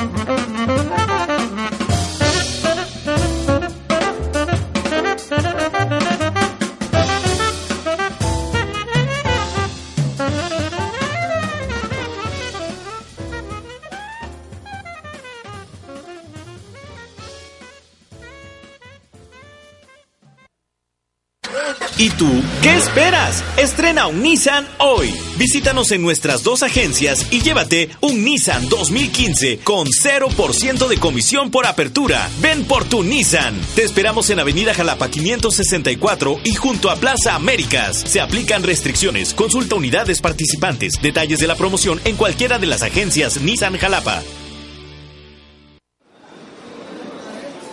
Música 0.00 0.49
Estrena 23.56 24.06
un 24.06 24.22
Nissan 24.22 24.68
hoy. 24.78 25.12
Visítanos 25.36 25.90
en 25.90 26.00
nuestras 26.00 26.44
dos 26.44 26.62
agencias 26.62 27.26
y 27.32 27.40
llévate 27.40 27.90
un 28.00 28.24
Nissan 28.24 28.68
2015 28.68 29.58
con 29.64 29.88
0% 29.88 30.86
de 30.86 30.96
comisión 30.96 31.50
por 31.50 31.66
apertura. 31.66 32.30
Ven 32.40 32.64
por 32.64 32.84
tu 32.84 33.02
Nissan. 33.02 33.60
Te 33.74 33.82
esperamos 33.82 34.30
en 34.30 34.38
Avenida 34.38 34.74
Jalapa 34.74 35.10
564 35.10 36.38
y 36.44 36.54
junto 36.54 36.88
a 36.88 36.96
Plaza 36.96 37.34
Américas. 37.34 37.96
Se 37.96 38.20
aplican 38.20 38.62
restricciones. 38.62 39.34
Consulta 39.34 39.74
unidades 39.74 40.20
participantes. 40.20 41.02
Detalles 41.02 41.40
de 41.40 41.48
la 41.48 41.56
promoción 41.56 42.00
en 42.04 42.14
cualquiera 42.14 42.60
de 42.60 42.66
las 42.66 42.82
agencias 42.82 43.40
Nissan 43.40 43.76
Jalapa. 43.76 44.22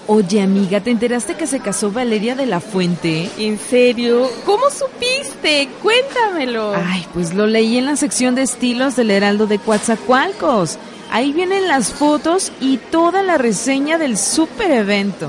Oye, 0.10 0.41
amiga, 0.41 0.80
¿te 0.80 0.89
enteraste 0.89 1.36
que 1.36 1.48
se 1.48 1.60
casó 1.60 1.91
Valeria 1.91 2.34
de 2.34 2.46
la 2.46 2.62
Fuente? 2.62 3.30
¿En 3.38 3.60
serio? 3.60 4.30
¿Cómo 4.46 4.63
supiste? 4.70 5.67
Cuéntamelo. 5.84 6.74
Ay, 6.76 7.06
pues 7.13 7.34
lo 7.34 7.46
leí 7.46 7.78
en 7.78 7.86
la 7.86 7.98
sección 7.98 8.34
de 8.34 8.43
estilos 8.43 8.96
del 8.96 9.12
Heraldo 9.12 9.48
de 9.48 9.60
Coatzacoalcos. 9.60 10.78
Ahí 11.12 11.34
vienen 11.34 11.67
las 11.67 11.91
fotos 11.91 12.54
y 12.62 12.78
toda 12.78 13.22
la 13.22 13.38
reseña 13.38 13.98
del 13.98 14.17
super 14.17 14.72
evento. 14.72 15.28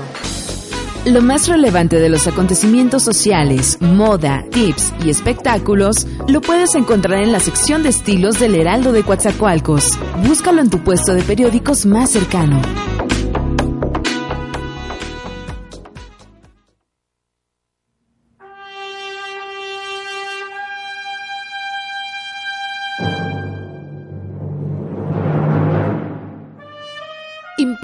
Lo 1.05 1.21
más 1.21 1.49
relevante 1.49 1.99
de 1.99 2.07
los 2.07 2.27
acontecimientos 2.27 3.03
sociales, 3.03 3.81
moda, 3.81 4.45
tips 4.49 4.93
y 5.03 5.09
espectáculos 5.09 6.07
lo 6.29 6.39
puedes 6.39 6.73
encontrar 6.75 7.21
en 7.21 7.33
la 7.33 7.41
sección 7.41 7.83
de 7.83 7.89
estilos 7.89 8.39
del 8.39 8.55
Heraldo 8.55 8.93
de 8.93 9.03
Coatzacoalcos. 9.03 9.97
Búscalo 10.25 10.61
en 10.61 10.69
tu 10.69 10.79
puesto 10.79 11.13
de 11.13 11.23
periódicos 11.23 11.85
más 11.85 12.11
cercano. 12.11 12.61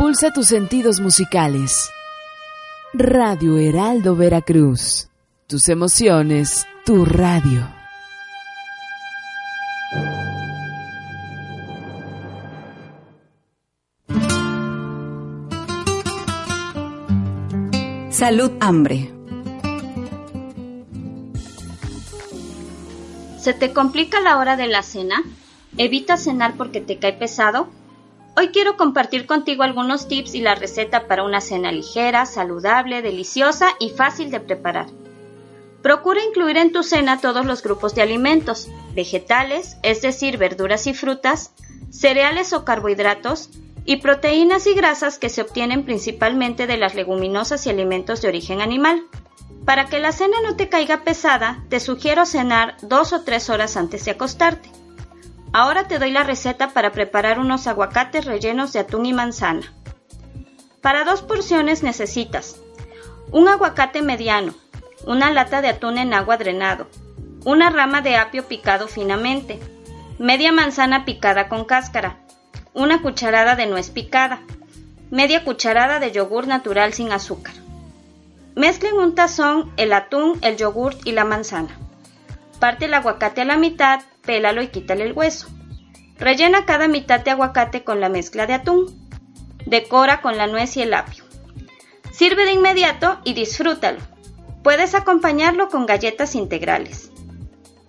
Impulsa 0.05 0.29
tus 0.29 0.49
sentidos 0.49 0.99
musicales. 0.99 1.89
Radio 2.93 3.57
Heraldo 3.57 4.15
Veracruz. 4.15 5.09
Tus 5.47 5.67
emociones, 5.67 6.67
tu 6.85 7.05
radio. 7.05 7.67
Salud 18.11 18.51
Hambre. 18.59 19.11
¿Se 23.39 23.55
te 23.55 23.73
complica 23.73 24.19
la 24.19 24.37
hora 24.37 24.55
de 24.55 24.67
la 24.67 24.83
cena? 24.83 25.23
¿Evita 25.79 26.15
cenar 26.17 26.53
porque 26.57 26.79
te 26.79 26.99
cae 26.99 27.13
pesado? 27.13 27.69
Hoy 28.37 28.49
quiero 28.49 28.75
compartir 28.75 29.27
contigo 29.27 29.63
algunos 29.63 30.09
tips 30.09 30.35
y 30.35 30.41
la 30.41 30.55
receta 30.55 31.07
para 31.07 31.23
una 31.23 31.39
cena 31.39 31.71
ligera, 31.71 32.25
saludable, 32.25 33.01
deliciosa 33.01 33.69
y 33.79 33.91
fácil 33.91 34.29
de 34.29 34.41
preparar. 34.41 34.87
Procura 35.81 36.21
incluir 36.21 36.57
en 36.57 36.73
tu 36.73 36.83
cena 36.83 37.21
todos 37.21 37.45
los 37.45 37.63
grupos 37.63 37.95
de 37.95 38.01
alimentos, 38.01 38.67
vegetales, 38.93 39.77
es 39.83 40.01
decir, 40.01 40.37
verduras 40.37 40.85
y 40.85 40.93
frutas, 40.93 41.53
cereales 41.89 42.51
o 42.51 42.65
carbohidratos, 42.65 43.51
y 43.85 43.97
proteínas 43.97 44.67
y 44.67 44.73
grasas 44.73 45.17
que 45.17 45.29
se 45.29 45.41
obtienen 45.41 45.85
principalmente 45.85 46.67
de 46.67 46.75
las 46.75 46.93
leguminosas 46.93 47.65
y 47.65 47.69
alimentos 47.69 48.21
de 48.21 48.27
origen 48.27 48.59
animal. 48.61 49.03
Para 49.63 49.85
que 49.85 49.99
la 49.99 50.11
cena 50.11 50.37
no 50.43 50.57
te 50.57 50.67
caiga 50.67 51.03
pesada, 51.03 51.63
te 51.69 51.79
sugiero 51.79 52.25
cenar 52.25 52.75
dos 52.81 53.13
o 53.13 53.21
tres 53.21 53.49
horas 53.49 53.77
antes 53.77 54.03
de 54.03 54.11
acostarte. 54.11 54.69
Ahora 55.57 55.87
te 55.87 55.99
doy 55.99 56.11
la 56.11 56.25
receta 56.25 56.71
para 56.71 56.91
preparar 56.91 57.39
unos 57.39 57.65
aguacates 57.65 58.25
rellenos 58.25 58.73
de 58.73 58.79
atún 58.79 59.05
y 59.05 59.13
manzana. 59.13 59.71
Para 60.81 61.05
dos 61.05 61.21
porciones 61.21 61.81
necesitas 61.81 62.57
un 63.31 63.47
aguacate 63.47 64.01
mediano, 64.01 64.53
una 65.05 65.31
lata 65.31 65.61
de 65.61 65.69
atún 65.69 65.97
en 65.97 66.13
agua 66.13 66.35
drenado, 66.35 66.89
una 67.45 67.69
rama 67.69 68.01
de 68.01 68.17
apio 68.17 68.43
picado 68.43 68.89
finamente, 68.89 69.61
media 70.19 70.51
manzana 70.51 71.05
picada 71.05 71.47
con 71.47 71.63
cáscara, 71.63 72.17
una 72.73 73.01
cucharada 73.01 73.55
de 73.55 73.67
nuez 73.67 73.91
picada, 73.91 74.41
media 75.09 75.45
cucharada 75.45 76.01
de 76.01 76.11
yogur 76.11 76.47
natural 76.47 76.91
sin 76.91 77.13
azúcar. 77.13 77.53
Mezcla 78.55 78.89
en 78.89 78.97
un 78.97 79.15
tazón 79.15 79.71
el 79.77 79.93
atún, 79.93 80.37
el 80.41 80.57
yogur 80.57 80.95
y 81.05 81.13
la 81.13 81.23
manzana. 81.23 81.79
Parte 82.65 82.85
el 82.85 82.95
aguacate 82.95 83.41
a 83.41 83.45
la 83.45 83.57
mitad, 83.57 84.01
pélalo 84.23 84.63
y 84.63 84.69
quítale 84.69 85.03
el 85.03 85.13
hueso. 85.13 85.49
Rellena 86.17 86.65
cada 86.65 86.87
mitad 86.87 87.19
de 87.19 87.29
aguacate 87.29 87.83
con 87.83 88.01
la 88.01 88.09
mezcla 88.09 88.47
de 88.47 88.55
atún. 88.55 89.07
Decora 89.67 90.19
con 90.19 90.35
la 90.35 90.47
nuez 90.47 90.75
y 90.75 90.81
el 90.81 90.95
apio. 90.95 91.25
Sirve 92.11 92.43
de 92.43 92.53
inmediato 92.53 93.19
y 93.23 93.35
disfrútalo. 93.35 93.99
Puedes 94.63 94.95
acompañarlo 94.95 95.69
con 95.69 95.85
galletas 95.85 96.33
integrales. 96.33 97.11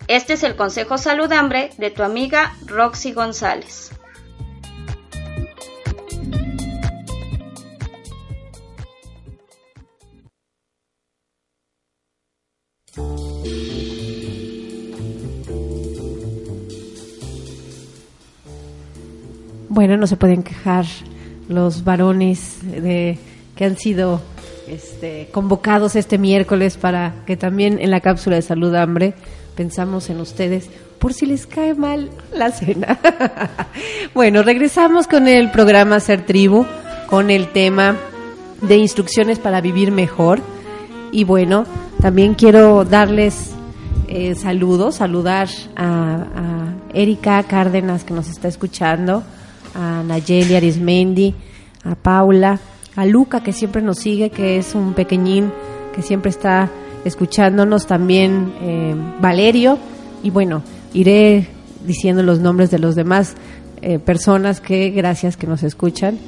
Este 0.08 0.34
es 0.34 0.42
el 0.42 0.56
consejo 0.56 0.98
saludambre 0.98 1.70
de 1.78 1.90
tu 1.90 2.02
amiga 2.02 2.54
Roxy 2.66 3.14
González. 3.14 3.92
Bueno, 19.76 19.98
no 19.98 20.06
se 20.06 20.16
pueden 20.16 20.42
quejar 20.42 20.86
los 21.50 21.84
varones 21.84 22.60
de 22.62 23.18
que 23.54 23.66
han 23.66 23.76
sido 23.76 24.22
este, 24.66 25.28
convocados 25.32 25.96
este 25.96 26.16
miércoles 26.16 26.78
para 26.78 27.12
que 27.26 27.36
también 27.36 27.78
en 27.82 27.90
la 27.90 28.00
cápsula 28.00 28.36
de 28.36 28.42
salud 28.42 28.74
hambre 28.74 29.12
pensamos 29.54 30.08
en 30.08 30.18
ustedes 30.20 30.70
por 30.98 31.12
si 31.12 31.26
les 31.26 31.46
cae 31.46 31.74
mal 31.74 32.08
la 32.32 32.52
cena. 32.52 32.98
bueno, 34.14 34.42
regresamos 34.42 35.06
con 35.06 35.28
el 35.28 35.50
programa 35.50 36.00
Ser 36.00 36.24
Tribu, 36.24 36.64
con 37.10 37.28
el 37.28 37.48
tema 37.52 37.98
de 38.62 38.78
instrucciones 38.78 39.38
para 39.38 39.60
vivir 39.60 39.92
mejor. 39.92 40.40
Y 41.12 41.24
bueno, 41.24 41.66
también 42.00 42.32
quiero 42.32 42.86
darles 42.86 43.50
eh, 44.08 44.36
saludos, 44.36 44.94
saludar 44.94 45.48
a, 45.76 46.14
a 46.34 46.74
Erika 46.94 47.42
Cárdenas 47.42 48.04
que 48.04 48.14
nos 48.14 48.28
está 48.28 48.48
escuchando, 48.48 49.22
a 49.76 50.02
Nayeli 50.02 50.56
Arismendi, 50.56 51.34
a 51.84 51.94
Paula, 51.94 52.58
a 52.96 53.04
Luca 53.04 53.42
que 53.42 53.52
siempre 53.52 53.82
nos 53.82 53.98
sigue, 53.98 54.30
que 54.30 54.56
es 54.56 54.74
un 54.74 54.94
pequeñín 54.94 55.52
que 55.94 56.02
siempre 56.02 56.30
está 56.30 56.70
escuchándonos, 57.04 57.86
también 57.86 58.52
eh, 58.60 58.94
Valerio, 59.20 59.78
y 60.22 60.30
bueno, 60.30 60.62
iré 60.92 61.48
diciendo 61.86 62.22
los 62.22 62.40
nombres 62.40 62.70
de 62.70 62.78
los 62.78 62.96
demás 62.96 63.34
eh, 63.82 63.98
personas 63.98 64.60
que 64.60 64.90
gracias 64.90 65.36
que 65.36 65.46
nos 65.46 65.62
escuchan 65.62 66.18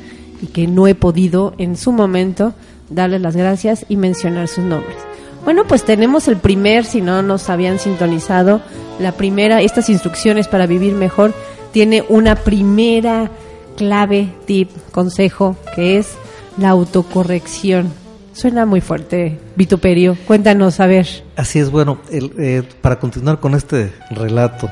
y 0.41 0.47
que 0.47 0.67
no 0.67 0.87
he 0.87 0.95
podido 0.95 1.55
en 1.59 1.77
su 1.77 1.91
momento 1.91 2.55
darles 2.91 3.21
las 3.21 3.35
gracias 3.35 3.85
y 3.89 3.97
mencionar 3.97 4.49
sus 4.49 4.65
nombres. 4.65 4.97
Bueno, 5.45 5.65
pues 5.67 5.85
tenemos 5.85 6.29
el 6.29 6.37
primer, 6.37 6.85
si 6.85 7.01
no 7.01 7.23
nos 7.23 7.49
habían 7.49 7.79
sintonizado, 7.79 8.61
la 8.99 9.13
primera, 9.13 9.63
estas 9.63 9.89
instrucciones 9.89 10.49
para 10.49 10.67
vivir 10.67 10.95
mejor, 10.95 11.33
tiene 11.73 12.05
una 12.09 12.37
primera 12.37 13.31
clave, 13.77 14.33
tip, 14.47 14.71
consejo, 14.91 15.57
que 15.75 15.99
es 15.99 16.17
la 16.57 16.71
autocorrección. 16.71 17.93
Suena 18.33 18.67
muy 18.67 18.81
fuerte, 18.81 19.39
Vituperio. 19.57 20.17
Cuéntanos, 20.27 20.81
a 20.81 20.87
ver. 20.87 21.07
Así 21.37 21.59
es, 21.59 21.71
bueno, 21.71 21.99
el, 22.11 22.33
eh, 22.39 22.63
para 22.81 22.99
continuar 22.99 23.41
con 23.41 23.55
este 23.55 23.93
relato, 24.11 24.69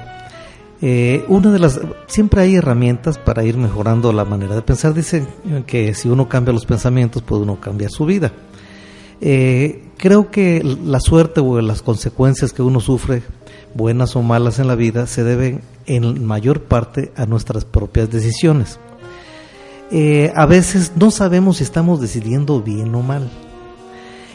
eh, 0.83 1.25
una 1.29 1.51
de 1.51 1.59
las 1.59 1.81
siempre 2.07 2.43
hay 2.43 2.57
herramientas 2.57 3.19
para 3.19 3.45
ir 3.45 3.57
mejorando 3.57 4.13
la 4.13 4.25
manera 4.25 4.55
de 4.55 4.63
pensar. 4.63 4.95
Dicen 4.95 5.27
que 5.67 5.95
si 5.95 6.09
uno 6.09 6.29
cambia 6.29 6.53
los 6.53 6.67
pensamientos, 6.67 7.23
puede 7.23 7.43
uno 7.43 7.61
cambiar 7.61 7.91
su 7.91 8.05
vida. 8.05 8.33
Eh, 9.21 9.85
creo 9.97 10.31
que 10.31 10.63
la 10.63 11.01
suerte 11.01 11.41
o 11.41 11.61
las 11.61 11.83
consecuencias 11.83 12.53
que 12.53 12.63
uno 12.63 12.81
sufre, 12.81 13.23
buenas 13.77 14.17
o 14.17 14.23
malas 14.23 14.59
en 14.59 14.69
la 14.69 14.75
vida, 14.75 15.07
se 15.07 15.23
deben 15.23 15.61
en 15.87 16.25
mayor 16.25 16.63
parte 16.63 17.13
a 17.17 17.27
nuestras 17.27 17.65
propias 17.65 18.11
decisiones. 18.11 18.79
Eh, 19.91 20.33
a 20.35 20.47
veces 20.47 20.93
no 20.97 21.11
sabemos 21.11 21.59
si 21.59 21.65
estamos 21.65 22.01
decidiendo 22.01 22.61
bien 22.61 22.95
o 22.95 23.03
mal. 23.03 23.31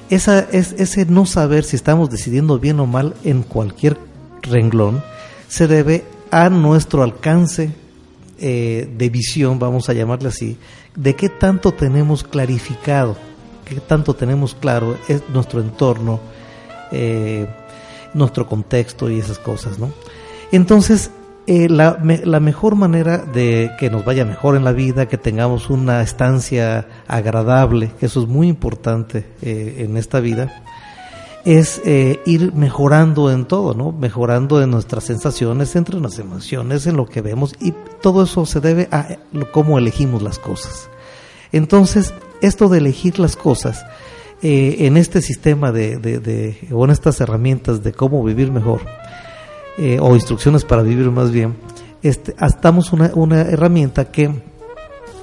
Esa, 0.10 0.39
es, 0.39 0.73
ese 0.73 1.06
no 1.06 1.25
saber 1.25 1.63
si 1.63 1.75
estamos 1.75 2.10
decidiendo 2.10 2.60
bien 2.60 2.80
o 2.80 2.86
mal 2.86 3.15
en 3.23 3.43
cualquier 3.43 3.97
renglón 4.41 5.04
se 5.47 5.67
debe 5.67 6.06
a 6.32 6.49
nuestro 6.49 7.04
alcance 7.04 7.71
eh, 8.39 8.89
de 8.97 9.10
visión, 9.10 9.60
vamos 9.60 9.89
a 9.89 9.93
llamarle 9.93 10.30
así, 10.30 10.58
de 10.95 11.15
qué 11.15 11.30
tanto 11.30 11.73
tenemos 11.73 12.23
clarificado, 12.23 13.17
qué 13.65 13.75
tanto 13.82 14.13
tenemos 14.13 14.56
claro 14.56 14.97
es 15.08 15.21
nuestro 15.34 15.60
entorno, 15.60 16.19
eh, 16.91 17.47
nuestro 18.13 18.47
contexto 18.47 19.10
y 19.10 19.19
esas 19.19 19.39
cosas, 19.39 19.80
¿no? 19.80 19.91
Entonces, 20.52 21.12
eh, 21.47 21.69
la, 21.69 21.97
la, 22.24 22.39
mejor 22.39 22.76
manera 22.76 23.17
de 23.17 23.71
que 23.80 23.89
nos 23.89 24.06
vaya 24.06 24.26
mejor 24.26 24.56
en 24.56 24.63
la 24.63 24.74
vida, 24.74 25.08
que 25.08 25.17
tengamos 25.17 25.69
una 25.69 26.02
estancia 26.02 26.88
agradable, 27.08 27.91
que 28.00 28.06
eso 28.06 28.21
es 28.21 28.28
muy 28.28 28.47
importante 28.47 29.26
eh, 29.41 29.78
en 29.80 29.97
esta 29.97 30.19
vida, 30.19 30.63
es 31.43 31.82
eh, 31.84 32.19
ir 32.26 32.54
mejorando 32.54 33.32
en 33.32 33.45
todo, 33.45 33.74
¿no? 33.74 33.91
Mejorando 33.91 34.62
en 34.62 34.69
nuestras 34.69 35.06
sensaciones, 35.06 35.76
entre 35.76 36.00
las 36.00 36.19
emociones, 36.19 36.86
en 36.86 36.95
lo 36.95 37.08
que 37.08 37.21
vemos, 37.21 37.56
y 37.60 37.74
todo 38.02 38.24
eso 38.24 38.45
se 38.45 38.60
debe 38.60 38.88
a 38.91 39.17
cómo 39.52 39.80
elegimos 39.80 40.21
las 40.21 40.38
cosas. 40.38 40.89
Entonces, 41.52 42.13
esto 42.41 42.69
de 42.69 42.78
elegir 42.78 43.19
las 43.19 43.36
cosas, 43.36 43.84
en 44.41 44.97
este 44.97 45.21
sistema 45.21 45.71
de, 45.71 45.97
de, 45.97 46.19
de, 46.19 46.58
o 46.71 46.84
en 46.86 46.91
estas 46.91 47.21
herramientas 47.21 47.84
de 47.84 47.93
cómo 47.93 48.23
vivir 48.23 48.51
mejor, 48.51 48.82
eh, 49.77 49.99
o 50.01 50.15
instrucciones 50.15 50.65
para 50.65 50.82
vivir 50.82 51.10
más 51.12 51.32
bien, 51.32 51.56
este, 52.01 52.36
estamos 52.41 52.91
una, 52.93 53.12
una 53.13 53.41
herramienta 53.41 54.06
que 54.06 54.32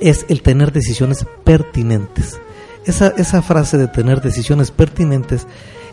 es 0.00 0.24
el 0.28 0.42
tener 0.42 0.72
decisiones 0.72 1.26
pertinentes. 1.44 2.40
Esa, 2.85 3.09
esa 3.16 3.42
frase 3.42 3.76
de 3.76 3.88
tener 3.88 4.22
decisiones 4.22 4.70
pertinentes 4.70 5.46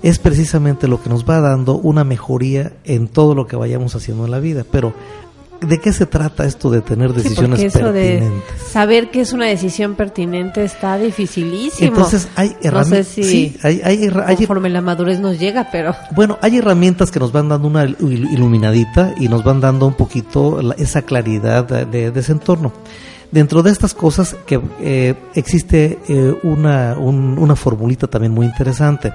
es 0.04 0.20
precisamente 0.20 0.88
lo 0.88 1.02
que 1.02 1.10
nos 1.10 1.28
va 1.28 1.42
dando 1.42 1.76
una 1.76 2.04
mejoría 2.04 2.74
en 2.84 3.08
todo 3.08 3.34
lo 3.34 3.48
que 3.48 3.56
vayamos 3.56 3.96
haciendo 3.96 4.26
en 4.26 4.32
la 4.32 4.40
vida. 4.40 4.64
Pero 4.70 4.94
¿De 5.62 5.80
qué 5.80 5.94
se 5.94 6.06
trata 6.06 6.46
esto 6.46 6.70
de 6.70 6.82
tener 6.82 7.14
decisiones 7.14 7.60
sí, 7.60 7.68
eso 7.68 7.80
pertinentes? 7.80 8.30
De 8.30 8.72
saber 8.72 9.10
que 9.10 9.22
es 9.22 9.34
una 9.34 9.46
decisión 9.46 9.96
pertinente 9.96 10.64
está 10.64 10.98
dificilísimo. 10.98 11.88
Entonces 11.88 12.28
hay 12.36 12.56
herramientas. 12.62 13.08
No 13.18 13.24
sé 13.24 13.24
si 13.24 13.58
hay, 13.64 13.82
hay, 13.84 14.10
hay, 14.26 14.36
conforme 14.38 14.70
la 14.70 14.82
madurez 14.82 15.20
nos 15.20 15.40
llega, 15.40 15.70
pero. 15.72 15.96
Bueno, 16.12 16.38
hay 16.42 16.58
herramientas 16.58 17.10
que 17.10 17.20
nos 17.20 17.32
van 17.32 17.50
dando 17.50 17.68
una 17.68 17.86
iluminadita 17.86 19.16
y 19.18 19.28
nos 19.28 19.44
van 19.44 19.62
dando 19.62 19.88
un 19.88 19.94
poquito 19.94 20.60
esa 20.78 21.04
claridad 21.04 21.66
de, 21.66 22.12
de 22.12 22.20
ese 22.20 22.34
entorno. 22.34 22.74
Dentro 23.32 23.64
de 23.64 23.72
estas 23.72 23.94
cosas 23.94 24.36
que 24.46 24.62
eh, 24.80 25.16
existe 25.34 26.00
eh, 26.08 26.36
una, 26.44 26.96
un, 26.98 27.38
una 27.38 27.56
formulita 27.56 28.08
también 28.08 28.34
muy 28.34 28.46
interesante. 28.46 29.14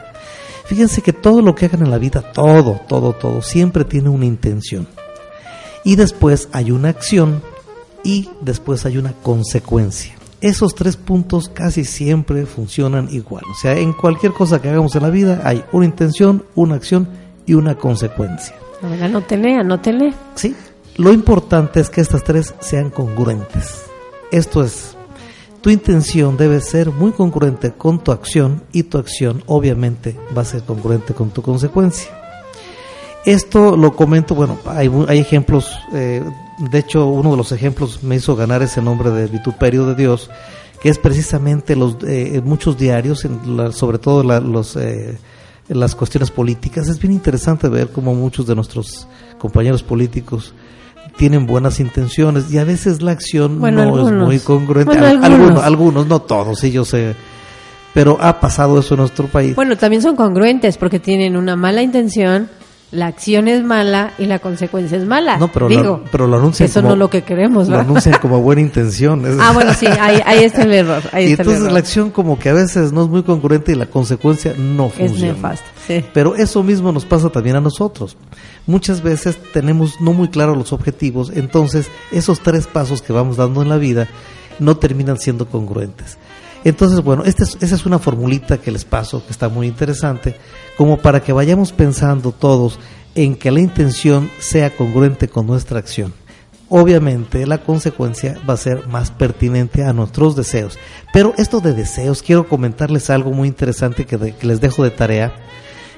Fíjense 0.67 1.03
que 1.03 1.13
todo 1.13 1.43
lo 1.43 1.55
que 1.55 1.67
hagan 1.67 1.83
en 1.83 1.91
la 1.91 1.99
vida, 1.99 2.23
todo, 2.33 2.81
todo, 2.87 3.13
todo, 3.13 3.43
siempre 3.43 3.85
tiene 3.85 4.09
una 4.09 4.27
intención 4.27 4.87
y 5.85 5.97
después 5.97 6.49
hay 6.53 6.71
una 6.71 6.91
acción 6.91 7.43
y 8.05 8.29
después 8.41 8.87
hay 8.87 8.99
una 8.99 9.13
consecuencia. 9.13 10.15
Esos 10.41 10.75
tres 10.75 10.97
puntos 10.97 11.51
casi 11.53 11.85
siempre 11.85 12.47
funcionan 12.47 13.09
igual. 13.11 13.45
O 13.51 13.55
sea, 13.55 13.77
en 13.77 13.93
cualquier 13.93 14.33
cosa 14.33 14.61
que 14.63 14.71
hagamos 14.71 14.95
en 14.97 15.03
la 15.03 15.11
vida 15.11 15.43
hay 15.45 15.65
una 15.73 15.85
intención, 15.85 16.45
una 16.55 16.77
acción 16.77 17.09
y 17.45 17.55
una 17.55 17.75
consecuencia. 17.77 18.55
Te 18.81 19.05
anótele. 19.05 20.15
Sí. 20.35 20.57
Lo 20.97 21.13
importante 21.13 21.81
es 21.81 21.91
que 21.91 22.01
estas 22.01 22.25
tres 22.25 22.55
sean 22.61 22.91
congruentes. 22.91 23.85
Esto 24.33 24.63
es, 24.65 24.97
tu 25.61 25.69
intención 25.69 26.37
debe 26.37 26.61
ser 26.61 26.91
muy 26.91 27.13
congruente 27.13 27.73
con 27.73 28.03
tu 28.03 28.13
acción 28.13 28.63
y 28.73 28.85
tu 28.85 28.97
acción 28.97 29.43
obviamente 29.47 30.17
va 30.37 30.43
a 30.43 30.47
ser 30.47 30.63
congruente 30.63 31.13
con 31.13 31.31
tu 31.31 31.43
consecuencia. 31.43 32.20
Esto 33.25 33.77
lo 33.77 33.95
comento, 33.95 34.35
bueno, 34.35 34.59
hay, 34.65 34.91
hay 35.09 35.19
ejemplos, 35.19 35.79
eh, 35.93 36.23
de 36.59 36.79
hecho 36.79 37.07
uno 37.07 37.33
de 37.33 37.37
los 37.37 37.53
ejemplos 37.53 38.03
me 38.03 38.17
hizo 38.17 38.35
ganar 38.35 38.63
ese 38.63 38.81
nombre 38.81 39.11
de 39.11 39.27
vituperio 39.27 39.85
de 39.85 39.95
Dios, 39.95 40.31
que 40.81 40.89
es 40.89 40.99
precisamente 40.99 41.77
los 41.77 41.99
eh, 42.07 42.41
muchos 42.43 42.79
diarios, 42.79 43.27
sobre 43.73 43.99
todo 43.99 44.23
los, 44.23 44.75
eh, 44.77 45.19
las 45.69 45.95
cuestiones 45.95 46.31
políticas. 46.31 46.89
Es 46.89 46.99
bien 46.99 47.13
interesante 47.13 47.69
ver 47.69 47.89
cómo 47.89 48.15
muchos 48.15 48.47
de 48.47 48.55
nuestros 48.55 49.07
compañeros 49.39 49.83
políticos 49.83 50.55
tienen 51.19 51.47
buenas 51.47 51.79
intenciones 51.79 52.51
y 52.51 52.57
a 52.57 52.65
veces 52.65 53.03
la 53.03 53.11
acción 53.11 53.61
no 53.61 54.09
es 54.09 54.13
muy 54.15 54.39
congruente. 54.39 54.97
algunos. 54.97 55.63
algunos. 55.63 56.07
no 56.07 56.23
todos, 56.23 56.59
sí, 56.59 56.73
yo 56.73 56.87
sé. 56.87 57.15
Pero 57.93 58.17
ha 58.21 58.41
pasado 58.41 58.79
eso 58.79 58.95
en 58.95 59.01
nuestro 59.01 59.27
país. 59.27 59.55
Bueno, 59.55 59.77
también 59.77 60.01
son 60.01 60.17
congruentes 60.17 60.79
porque 60.79 60.99
tienen 61.01 61.37
una 61.37 61.57
mala 61.57 61.83
intención 61.83 62.49
la 62.93 63.07
acción 63.07 63.47
es 63.47 63.63
mala 63.63 64.13
y 64.19 64.27
la 64.27 64.41
consecuencia 64.41 64.99
es 64.99 65.07
mala. 65.07 65.37
No, 65.37 65.49
pero, 65.49 65.69
lo, 65.69 66.05
pero 66.11 66.27
lo 66.27 66.39
anuncian 66.39 66.69
eso 66.69 66.83
no 66.83 66.93
es 66.93 66.99
lo 66.99 67.09
que 67.09 67.23
queremos, 67.23 67.69
Lo 67.69 67.79
anuncian 67.79 68.19
como 68.21 68.41
buena 68.43 68.63
intención. 68.63 69.25
ah, 69.41 69.53
bueno, 69.53 69.73
sí, 69.75 69.87
ahí, 69.87 70.21
ahí 70.25 70.45
está 70.45 70.63
el 70.63 70.73
error. 70.73 71.03
y 71.15 71.33
entonces 71.33 71.73
la 71.73 71.79
acción 71.79 72.11
como 72.11 72.39
que 72.39 72.49
a 72.49 72.53
veces 72.53 72.93
no 72.93 73.05
es 73.05 73.09
muy 73.09 73.23
congruente 73.23 73.73
y 73.73 73.75
la 73.77 73.87
consecuencia 73.87 74.55
no 74.59 74.89
funciona. 74.89 75.29
Es 75.29 75.37
nefasta, 75.37 75.67
sí. 75.87 76.05
Pero 76.13 76.35
eso 76.35 76.63
mismo 76.65 76.91
nos 76.91 77.05
pasa 77.05 77.31
también 77.31 77.57
a 77.57 77.61
nosotros. 77.61 78.17
Muchas 78.67 79.03
veces 79.03 79.39
tenemos 79.53 80.01
no 80.01 80.13
muy 80.13 80.29
claros 80.29 80.57
los 80.57 80.73
objetivos, 80.73 81.31
entonces 81.35 81.89
esos 82.11 82.41
tres 82.41 82.67
pasos 82.67 83.03
que 83.03 83.13
vamos 83.13 83.37
dando 83.37 83.63
en 83.63 83.69
la 83.69 83.77
vida 83.77 84.09
no 84.59 84.77
terminan 84.77 85.19
siendo 85.19 85.47
congruentes. 85.47 86.19
Entonces, 86.65 87.01
bueno, 87.01 87.25
esta 87.25 87.45
es, 87.45 87.57
esa 87.61 87.75
es 87.75 87.87
una 87.87 87.99
formulita 87.99 88.59
que 88.59 88.71
les 88.71 88.85
paso, 88.85 89.25
que 89.25 89.33
está 89.33 89.49
muy 89.49 89.67
interesante, 89.67 90.37
como 90.77 90.99
para 90.99 91.23
que 91.23 91.33
vayamos 91.33 91.73
pensando 91.73 92.33
todos 92.33 92.79
en 93.15 93.37
que 93.37 93.51
la 93.51 93.61
intención 93.61 94.31
sea 94.39 94.77
congruente 94.77 95.29
con 95.29 95.47
nuestra 95.47 95.79
acción. 95.79 96.13
Obviamente 96.73 97.49
la 97.49 97.59
consecuencia 97.59 98.39
va 98.49 98.55
a 98.55 98.57
ser 98.57 98.87
más 98.87 99.11
pertinente 99.11 99.83
a 99.83 99.93
nuestros 99.93 100.37
deseos. 100.37 100.79
Pero 101.13 101.35
esto 101.37 101.61
de 101.61 101.73
deseos, 101.73 102.23
quiero 102.23 102.47
comentarles 102.47 103.11
algo 103.11 103.33
muy 103.33 103.49
interesante 103.49 104.07
que, 104.07 104.35
les 104.43 104.61
dejo 104.61 104.85
de 104.85 104.91
tarea, 104.91 105.35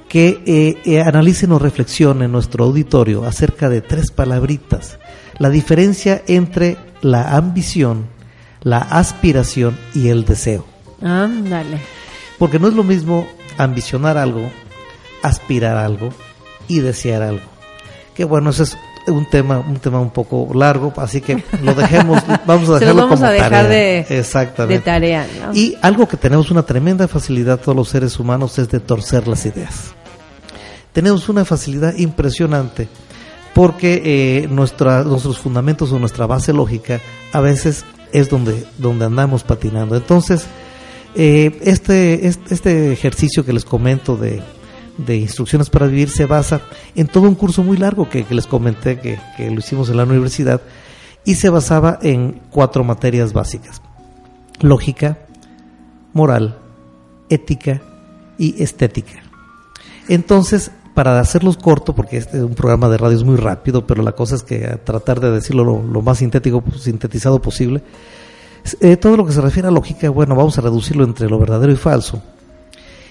que 0.09 0.43
eh, 0.47 0.79
eh, 0.87 1.01
analicen 1.03 1.53
o 1.53 1.59
reflexionen 1.59 2.33
nuestro 2.33 2.65
auditorio 2.65 3.25
acerca 3.25 3.69
de 3.69 3.83
tres 3.83 4.11
palabritas. 4.11 4.99
La 5.39 5.51
diferencia 5.51 6.23
entre 6.27 6.79
la 7.03 7.37
ambición, 7.37 8.07
la 8.63 8.79
aspiración 8.79 9.79
y 9.95 10.09
el 10.09 10.25
deseo. 10.25 10.65
Ándale. 11.03 11.81
Porque 12.39 12.59
no 12.59 12.69
es 12.69 12.75
lo 12.75 12.85
mismo 12.85 13.27
ambicionar 13.59 14.17
algo, 14.17 14.51
aspirar 15.23 15.77
algo 15.77 16.11
y 16.69 16.81
desear 16.81 17.23
algo. 17.23 17.47
Que 18.15 18.25
bueno, 18.25 18.51
ese 18.51 18.65
es 18.65 18.79
un 19.07 19.27
tema 19.27 19.59
un 19.59 19.77
tema 19.77 20.01
un 20.01 20.11
poco 20.11 20.49
largo, 20.55 20.93
así 20.97 21.21
que 21.21 21.43
lo 21.63 21.75
dejemos, 21.75 22.23
vamos 22.47 22.69
a 22.69 22.79
dejarlo 22.79 23.03
vamos 23.03 23.19
como 23.19 23.27
a 23.27 23.33
dejar 23.33 23.51
tarea. 23.51 23.69
De, 23.69 24.19
Exactamente. 24.19 24.75
de 24.75 24.81
tarea. 24.81 25.27
¿no? 25.47 25.55
Y 25.55 25.77
algo 25.83 26.07
que 26.07 26.17
tenemos 26.17 26.51
una 26.51 26.63
tremenda 26.63 27.09
facilidad 27.09 27.59
todos 27.59 27.77
los 27.77 27.89
seres 27.89 28.19
humanos 28.19 28.59
es 28.59 28.69
de 28.69 28.81
torcer 28.81 29.27
las 29.27 29.45
ideas. 29.47 29.95
Tenemos 30.93 31.29
una 31.29 31.45
facilidad 31.45 31.97
impresionante 31.97 32.89
porque 33.55 34.03
eh, 34.05 34.49
nuestra, 34.49 35.05
nuestros 35.05 35.39
fundamentos 35.39 35.91
o 35.93 35.99
nuestra 35.99 36.27
base 36.27 36.53
lógica 36.53 37.01
a 37.33 37.41
veces 37.41 37.85
es 38.13 38.29
donde, 38.29 38.65
donde 38.79 39.07
andamos 39.07 39.43
patinando. 39.45 39.97
Entonces, 39.97 40.47
eh, 41.15 41.59
este, 41.63 42.27
este, 42.27 42.93
ejercicio 42.93 43.45
que 43.45 43.53
les 43.53 43.65
comento 43.65 44.17
de, 44.17 44.43
de, 44.99 45.17
instrucciones 45.17 45.69
para 45.69 45.87
vivir 45.87 46.09
se 46.09 46.25
basa 46.27 46.63
en 46.95 47.07
todo 47.07 47.29
un 47.29 47.35
curso 47.35 47.63
muy 47.63 47.77
largo 47.77 48.09
que, 48.09 48.25
les 48.31 48.47
comenté 48.47 48.99
que, 48.99 49.19
que, 49.37 49.51
lo 49.51 49.59
hicimos 49.59 49.91
en 49.91 49.99
la 49.99 50.05
universidad 50.05 50.63
y 51.25 51.35
se 51.35 51.51
basaba 51.51 51.99
en 52.03 52.41
cuatro 52.51 52.85
materias 52.85 53.33
básicas. 53.33 53.83
Lógica, 54.61 55.19
moral, 56.13 56.59
ética 57.29 57.83
y 58.39 58.63
estética. 58.63 59.23
Entonces, 60.09 60.71
para 60.95 61.19
hacerlos 61.21 61.57
corto, 61.57 61.95
porque 61.95 62.19
este 62.19 62.39
es 62.39 62.43
un 62.43 62.55
programa 62.55 62.89
de 62.89 62.99
radio 62.99 63.17
es 63.17 63.25
muy 63.25 63.37
rápido, 63.37 63.87
pero 63.87 64.03
la 64.03 64.13
cosa 64.13 64.35
es 64.35 64.43
que 64.43 64.79
tratar 64.85 65.21
de 65.21 65.31
decirlo 65.31 65.65
lo, 65.65 66.03
más 66.03 66.19
sintético, 66.19 66.63
sintetizado 66.79 67.41
posible, 67.41 67.83
eh, 68.81 68.97
todo 68.97 69.17
lo 69.17 69.27
que 69.27 69.33
se 69.33 69.41
refiere 69.41 69.69
a 69.69 69.71
lógica, 69.71 70.09
bueno, 70.11 70.37
vamos 70.37 70.59
a 70.59 70.61
reducirlo 70.61 71.05
entre 71.05 71.29
lo 71.29 71.39
verdadero 71.39 71.73
y 71.73 71.77
falso. 71.77 72.23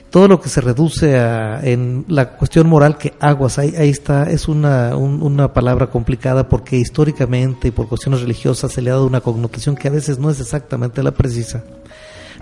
Todo 0.09 0.27
lo 0.27 0.41
que 0.41 0.49
se 0.49 0.59
reduce 0.59 1.17
a, 1.17 1.61
en 1.63 2.05
la 2.09 2.31
cuestión 2.33 2.67
moral, 2.67 2.97
que 2.97 3.13
aguas, 3.19 3.57
ahí, 3.57 3.73
ahí 3.77 3.89
está, 3.89 4.29
es 4.29 4.49
una, 4.49 4.95
una 4.97 5.53
palabra 5.53 5.87
complicada 5.87 6.49
porque 6.49 6.75
históricamente 6.77 7.69
y 7.69 7.71
por 7.71 7.87
cuestiones 7.87 8.21
religiosas 8.21 8.73
se 8.73 8.81
le 8.81 8.89
ha 8.89 8.95
dado 8.95 9.07
una 9.07 9.21
connotación 9.21 9.75
que 9.75 9.87
a 9.87 9.91
veces 9.91 10.19
no 10.19 10.29
es 10.29 10.39
exactamente 10.41 11.01
la 11.01 11.11
precisa. 11.11 11.63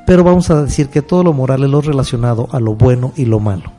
Pero 0.08 0.24
vamos 0.24 0.50
a 0.50 0.64
decir 0.64 0.90
que 0.90 1.04
todo 1.04 1.24
lo 1.24 1.32
moral 1.32 1.64
es 1.64 1.70
lo 1.70 1.82
relacionado 1.82 2.50
a 2.52 2.60
lo 2.60 2.74
bueno 2.74 3.14
y 3.16 3.26
lo 3.26 3.40
malo 3.40 3.79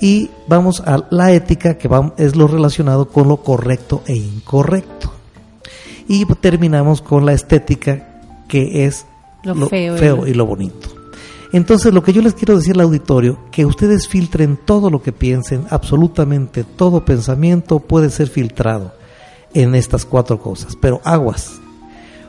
y 0.00 0.30
vamos 0.46 0.80
a 0.80 1.06
la 1.10 1.32
ética, 1.32 1.78
que 1.78 1.88
es 2.18 2.36
lo 2.36 2.48
relacionado 2.48 3.08
con 3.08 3.28
lo 3.28 3.38
correcto 3.38 4.02
e 4.06 4.14
incorrecto. 4.14 5.12
Y 6.08 6.24
terminamos 6.36 7.02
con 7.02 7.26
la 7.26 7.32
estética, 7.32 8.20
que 8.48 8.84
es 8.84 9.06
lo, 9.42 9.68
feo, 9.68 10.26
y 10.26 10.34
lo 10.34 10.46
bonito. 10.46 10.88
Entonces, 11.52 11.92
lo 11.92 12.02
que 12.02 12.12
yo 12.12 12.22
les 12.22 12.34
quiero 12.34 12.56
decir 12.56 12.74
al 12.74 12.82
auditorio, 12.82 13.38
que 13.50 13.64
ustedes 13.64 14.08
filtren 14.08 14.58
todo 14.62 14.90
lo 14.90 15.02
que 15.02 15.12
piensen, 15.12 15.66
absolutamente 15.70 16.64
todo 16.64 17.04
pensamiento 17.04 17.78
puede 17.78 18.10
ser 18.10 18.28
filtrado 18.28 18.92
en 19.54 19.74
estas 19.74 20.04
cuatro 20.04 20.38
cosas, 20.38 20.76
pero 20.80 21.00
aguas. 21.04 21.60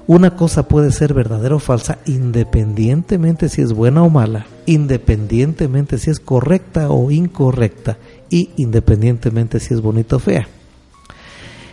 Una 0.08 0.38
cosa 0.38 0.70
puede 0.70 0.93
ser 0.93 1.14
verdadera 1.14 1.55
o 1.55 1.60
falsa 1.60 1.99
independientemente 2.05 3.49
si 3.49 3.62
es 3.62 3.74
buena 3.74 4.03
o 4.03 4.10
mala, 4.10 4.45
independientemente 4.66 5.97
si 5.97 6.10
es 6.10 6.22
correcta 6.22 6.89
o 6.89 7.12
incorrecta, 7.12 7.97
y 8.30 8.51
independientemente 8.55 9.60
si 9.60 9.74
es 9.74 9.82
bonita 9.82 10.16
o 10.16 10.20
fea. 10.20 10.47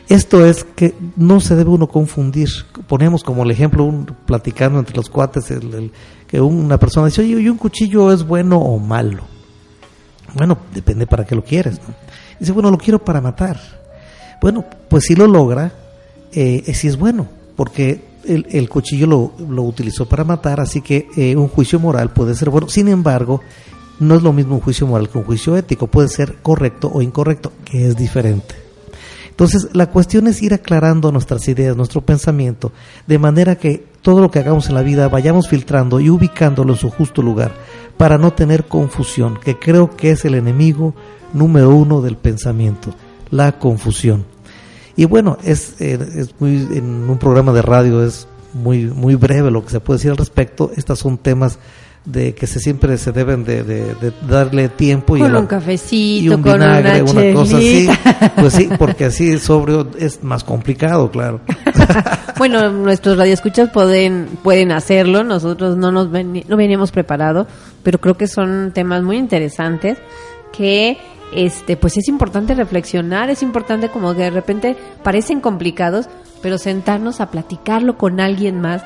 Esto 0.09 0.45
es 0.45 0.65
que 0.65 0.95
no 1.17 1.39
se 1.41 1.55
debe 1.55 1.71
uno 1.71 1.87
confundir. 1.87 2.49
Ponemos 2.89 3.23
como 3.23 3.45
el 3.45 3.53
ejemplo, 3.53 3.85
un, 3.85 4.05
platicando 4.27 4.81
entre 4.81 4.97
los 4.97 5.09
cuates, 5.09 5.53
que 6.27 6.41
una 6.41 6.77
persona 6.79 7.07
dice, 7.07 7.23
oye, 7.23 7.41
¿y 7.41 7.49
un 7.49 7.57
cuchillo 7.57 8.13
es 8.13 8.27
bueno 8.27 8.59
o 8.59 8.81
malo? 8.81 9.23
Bueno, 10.35 10.59
depende 10.75 11.07
para 11.07 11.25
qué 11.25 11.37
lo 11.37 11.45
quieres. 11.45 11.81
Dice, 12.41 12.51
bueno, 12.51 12.71
lo 12.71 12.79
quiero 12.79 13.03
para 13.03 13.21
matar. 13.21 13.61
Bueno, 14.43 14.65
pues 14.89 15.05
si 15.05 15.15
lo 15.15 15.29
logra, 15.29 15.73
eh, 16.33 16.75
si 16.75 16.89
es 16.89 16.99
bueno, 16.99 17.29
porque 17.57 18.14
el, 18.27 18.69
cuchillo 18.69 19.07
lo, 19.07 19.33
lo, 19.49 19.63
utilizó 19.63 20.07
para 20.07 20.25
matar, 20.25 20.61
así 20.61 20.81
que 20.81 21.09
eh, 21.17 21.37
un 21.37 21.49
juicio 21.49 21.79
moral 21.79 22.13
puede 22.13 22.35
ser 22.35 22.51
bueno. 22.51 22.69
Sin 22.69 22.89
embargo, 22.89 23.41
no 24.01 24.15
es 24.17 24.23
lo 24.23 24.33
mismo 24.33 24.57
un 24.57 24.61
juicio 24.61 24.87
moral 24.87 25.09
que 25.09 25.19
un 25.19 25.25
juicio 25.25 25.57
ético, 25.57 25.87
puede 25.87 26.09
ser 26.09 26.37
correcto 26.43 26.91
o 26.93 27.03
incorrecto, 27.03 27.53
que 27.65 27.87
es 27.89 27.97
diferente. 27.97 28.55
Entonces, 29.31 29.69
la 29.73 29.91
cuestión 29.91 30.29
es 30.29 30.43
ir 30.43 30.55
aclarando 30.55 31.11
nuestras 31.11 31.49
ideas, 31.49 31.77
nuestro 31.77 32.03
pensamiento, 32.03 32.71
de 33.07 33.19
manera 33.19 33.57
que 33.57 33.85
todo 34.01 34.21
lo 34.21 34.31
que 34.31 34.39
hagamos 34.39 34.69
en 34.69 34.77
la 34.77 34.83
vida 34.83 35.09
vayamos 35.09 35.49
filtrando 35.49 35.99
y 35.99 36.09
ubicándolo 36.09 36.75
en 36.75 36.79
su 36.79 36.89
justo 36.89 37.21
lugar, 37.21 37.53
para 37.97 38.17
no 38.17 38.33
tener 38.33 38.67
confusión, 38.67 39.39
que 39.43 39.59
creo 39.59 39.97
que 39.97 40.11
es 40.11 40.25
el 40.25 40.35
enemigo 40.35 40.95
número 41.33 41.71
uno 41.71 42.01
del 42.01 42.17
pensamiento, 42.17 42.95
la 43.31 43.59
confusión. 43.59 44.34
Y 44.97 45.07
bueno, 45.07 45.39
es, 45.45 45.81
eh, 45.81 45.99
es 46.17 46.35
muy, 46.39 46.57
en 46.73 47.09
un 47.09 47.19
programa 47.19 47.53
de 47.53 47.63
radio 47.63 48.05
es 48.05 48.29
muy, 48.53 48.85
muy 48.85 49.17
breve 49.17 49.51
lo 49.51 49.65
que 49.65 49.71
se 49.71 49.81
puede 49.81 49.99
decir 49.99 50.11
al 50.11 50.17
respecto. 50.17 50.71
Estos 50.77 51.01
son 51.01 51.19
temas 51.19 51.59
de 52.05 52.35
que 52.35 52.47
se 52.47 52.61
siempre 52.61 52.99
se 52.99 53.13
deben 53.13 53.45
de, 53.45 53.63
de, 53.63 54.13
darle 54.29 54.69
tiempo 54.69 55.17
y 55.17 55.23
un 55.23 55.47
cafecito 55.47 56.25
y 56.25 56.29
un 56.29 56.43
con 56.43 56.53
vinagre, 56.53 57.03
una, 57.03 57.33
cosa 57.33 57.57
así. 57.57 57.89
pues 58.37 58.53
sí 58.53 58.69
porque 58.79 59.07
así 59.07 59.39
sobrio 59.39 59.89
es 59.99 60.23
más 60.23 60.45
complicado 60.45 61.11
claro. 61.11 61.41
Bueno 62.37 62.69
nuestros 62.69 63.17
radioescuchas 63.17 63.71
pueden 63.71 64.29
pueden 64.43 64.73
hacerlo. 64.73 65.25
Nosotros 65.25 65.77
no 65.79 65.93
nos 65.93 66.09
no 66.11 66.57
veníamos 66.57 66.91
preparados 66.91 67.47
pero 67.83 68.01
creo 68.01 68.17
que 68.17 68.27
son 68.27 68.73
temas 68.75 69.03
muy 69.03 69.17
interesantes 69.17 69.97
que 70.53 70.99
este 71.33 71.77
pues 71.77 71.97
es 71.97 72.09
importante 72.09 72.55
reflexionar 72.55 73.31
es 73.31 73.43
importante 73.43 73.89
como 73.89 74.15
que 74.15 74.23
de 74.23 74.31
repente 74.31 74.77
parecen 75.03 75.41
complicados 75.41 76.09
pero 76.43 76.59
sentarnos 76.59 77.21
a 77.21 77.31
platicarlo 77.31 77.97
con 77.97 78.21
alguien 78.21 78.61
más 78.61 78.83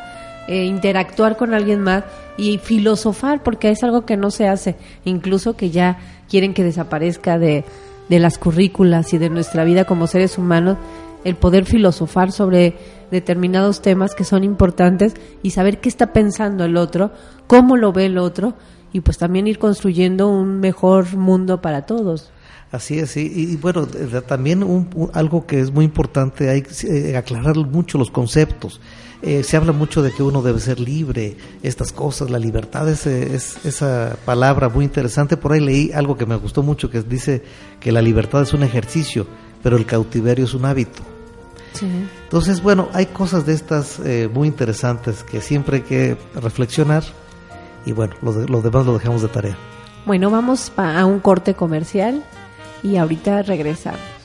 eh, 0.48 0.64
interactuar 0.64 1.36
con 1.36 1.52
alguien 1.52 1.82
más 1.82 2.04
y 2.38 2.56
filosofar, 2.56 3.42
porque 3.42 3.68
es 3.70 3.84
algo 3.84 4.06
que 4.06 4.16
no 4.16 4.30
se 4.30 4.48
hace, 4.48 4.76
incluso 5.04 5.56
que 5.56 5.68
ya 5.68 5.98
quieren 6.26 6.54
que 6.54 6.64
desaparezca 6.64 7.38
de, 7.38 7.66
de 8.08 8.18
las 8.18 8.38
currículas 8.38 9.12
y 9.12 9.18
de 9.18 9.28
nuestra 9.28 9.64
vida 9.64 9.84
como 9.84 10.06
seres 10.06 10.38
humanos, 10.38 10.78
el 11.24 11.36
poder 11.36 11.66
filosofar 11.66 12.32
sobre 12.32 12.78
determinados 13.10 13.82
temas 13.82 14.14
que 14.14 14.24
son 14.24 14.42
importantes 14.42 15.12
y 15.42 15.50
saber 15.50 15.80
qué 15.80 15.90
está 15.90 16.14
pensando 16.14 16.64
el 16.64 16.78
otro, 16.78 17.10
cómo 17.46 17.76
lo 17.76 17.92
ve 17.92 18.06
el 18.06 18.16
otro 18.16 18.54
y 18.92 19.00
pues 19.00 19.18
también 19.18 19.46
ir 19.46 19.58
construyendo 19.58 20.28
un 20.28 20.60
mejor 20.60 21.16
mundo 21.16 21.60
para 21.60 21.86
todos. 21.86 22.30
Así 22.70 22.98
es, 22.98 23.16
y, 23.16 23.56
bueno, 23.56 23.86
también 24.26 24.90
algo 25.14 25.46
que 25.46 25.58
es 25.58 25.72
muy 25.72 25.86
importante, 25.86 26.50
hay 26.50 26.62
que 26.62 27.10
eh, 27.10 27.16
aclarar 27.16 27.56
mucho 27.56 27.96
los 27.96 28.10
conceptos. 28.10 28.78
Eh, 29.22 29.42
se 29.42 29.56
habla 29.56 29.72
mucho 29.72 30.02
de 30.02 30.12
que 30.12 30.22
uno 30.22 30.42
debe 30.42 30.60
ser 30.60 30.78
libre, 30.78 31.36
estas 31.62 31.92
cosas, 31.92 32.30
la 32.30 32.38
libertad 32.38 32.86
es, 32.88 33.06
es, 33.06 33.64
esa 33.64 34.16
palabra 34.26 34.68
muy 34.68 34.84
interesante. 34.84 35.38
Por 35.38 35.52
ahí 35.52 35.60
leí 35.60 35.92
algo 35.92 36.18
que 36.18 36.26
me 36.26 36.36
gustó 36.36 36.62
mucho 36.62 36.90
que 36.90 37.00
dice 37.00 37.42
que 37.80 37.90
la 37.90 38.02
libertad 38.02 38.42
es 38.42 38.52
un 38.52 38.62
ejercicio, 38.62 39.26
pero 39.62 39.78
el 39.78 39.86
cautiverio 39.86 40.44
es 40.44 40.52
un 40.52 40.66
hábito. 40.66 41.02
Entonces, 42.24 42.62
bueno, 42.62 42.88
hay 42.92 43.06
cosas 43.06 43.46
de 43.46 43.54
estas 43.54 44.00
eh, 44.00 44.28
muy 44.32 44.48
interesantes 44.48 45.22
que 45.22 45.40
siempre 45.40 45.78
hay 45.78 45.82
que 45.82 46.16
reflexionar 46.34 47.04
y 47.88 47.92
bueno, 47.92 48.14
lo, 48.20 48.32
lo 48.32 48.60
demás 48.60 48.84
lo 48.84 48.92
dejamos 48.92 49.22
de 49.22 49.28
tarea. 49.28 49.56
Bueno, 50.04 50.30
vamos 50.30 50.70
a 50.76 51.06
un 51.06 51.20
corte 51.20 51.54
comercial 51.54 52.22
y 52.82 52.96
ahorita 52.96 53.42
regresamos. 53.42 54.17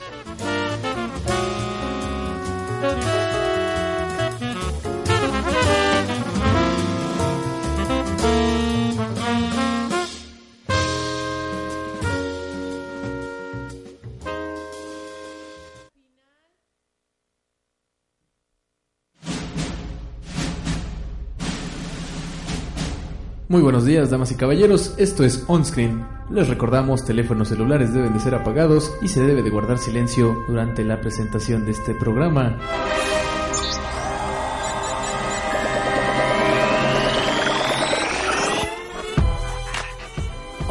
Muy 23.54 23.62
buenos 23.62 23.84
días, 23.84 24.10
damas 24.10 24.32
y 24.32 24.34
caballeros. 24.34 24.94
Esto 24.96 25.22
es 25.22 25.44
OnScreen. 25.46 26.04
Les 26.28 26.48
recordamos, 26.48 27.04
teléfonos 27.04 27.50
celulares 27.50 27.94
deben 27.94 28.12
de 28.12 28.18
ser 28.18 28.34
apagados 28.34 28.92
y 29.00 29.06
se 29.06 29.22
debe 29.22 29.44
de 29.44 29.50
guardar 29.50 29.78
silencio 29.78 30.42
durante 30.48 30.82
la 30.82 31.00
presentación 31.00 31.64
de 31.64 31.70
este 31.70 31.94
programa. 31.94 32.58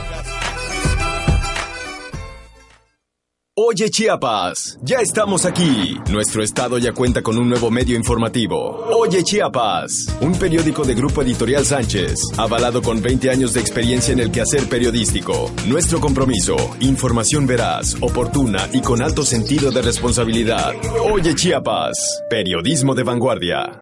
Oye 3.56 3.92
Chiapas, 3.92 4.80
ya 4.82 4.98
estamos 5.02 5.46
aquí. 5.46 5.96
Nuestro 6.10 6.42
estado 6.42 6.80
ya 6.80 6.92
cuenta 6.92 7.22
con 7.22 7.38
un 7.38 7.48
nuevo 7.48 7.70
medio 7.70 7.96
informativo. 7.96 8.84
Oye 9.00 9.24
Chiapas, 9.24 10.08
un 10.22 10.34
periódico 10.40 10.84
de 10.84 10.96
Grupo 10.96 11.22
Editorial 11.22 11.64
Sánchez, 11.64 12.20
avalado 12.36 12.82
con 12.82 13.00
20 13.00 13.30
años 13.30 13.54
de 13.54 13.60
experiencia 13.60 14.12
en 14.12 14.22
el 14.22 14.32
quehacer 14.32 14.68
periodístico. 14.68 15.52
Nuestro 15.68 16.00
compromiso, 16.00 16.56
información 16.80 17.46
veraz, 17.46 17.96
oportuna 18.02 18.68
y 18.74 18.82
con 18.82 19.04
alto 19.04 19.22
sentido 19.22 19.70
de 19.70 19.84
responsabilidad. 19.84 20.72
Oye 21.12 21.36
Chiapas, 21.36 22.24
periodismo 22.32 22.96
de 22.96 23.04
vanguardia. 23.04 23.80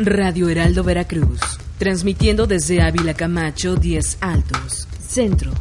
Radio 0.00 0.48
Heraldo 0.48 0.82
Veracruz 0.82 1.58
transmitiendo 1.78 2.46
desde 2.46 2.82
Ávila 2.82 3.14
Camacho 3.14 3.76
10 3.76 4.18
Altos, 4.20 4.86
Centro, 5.00 5.52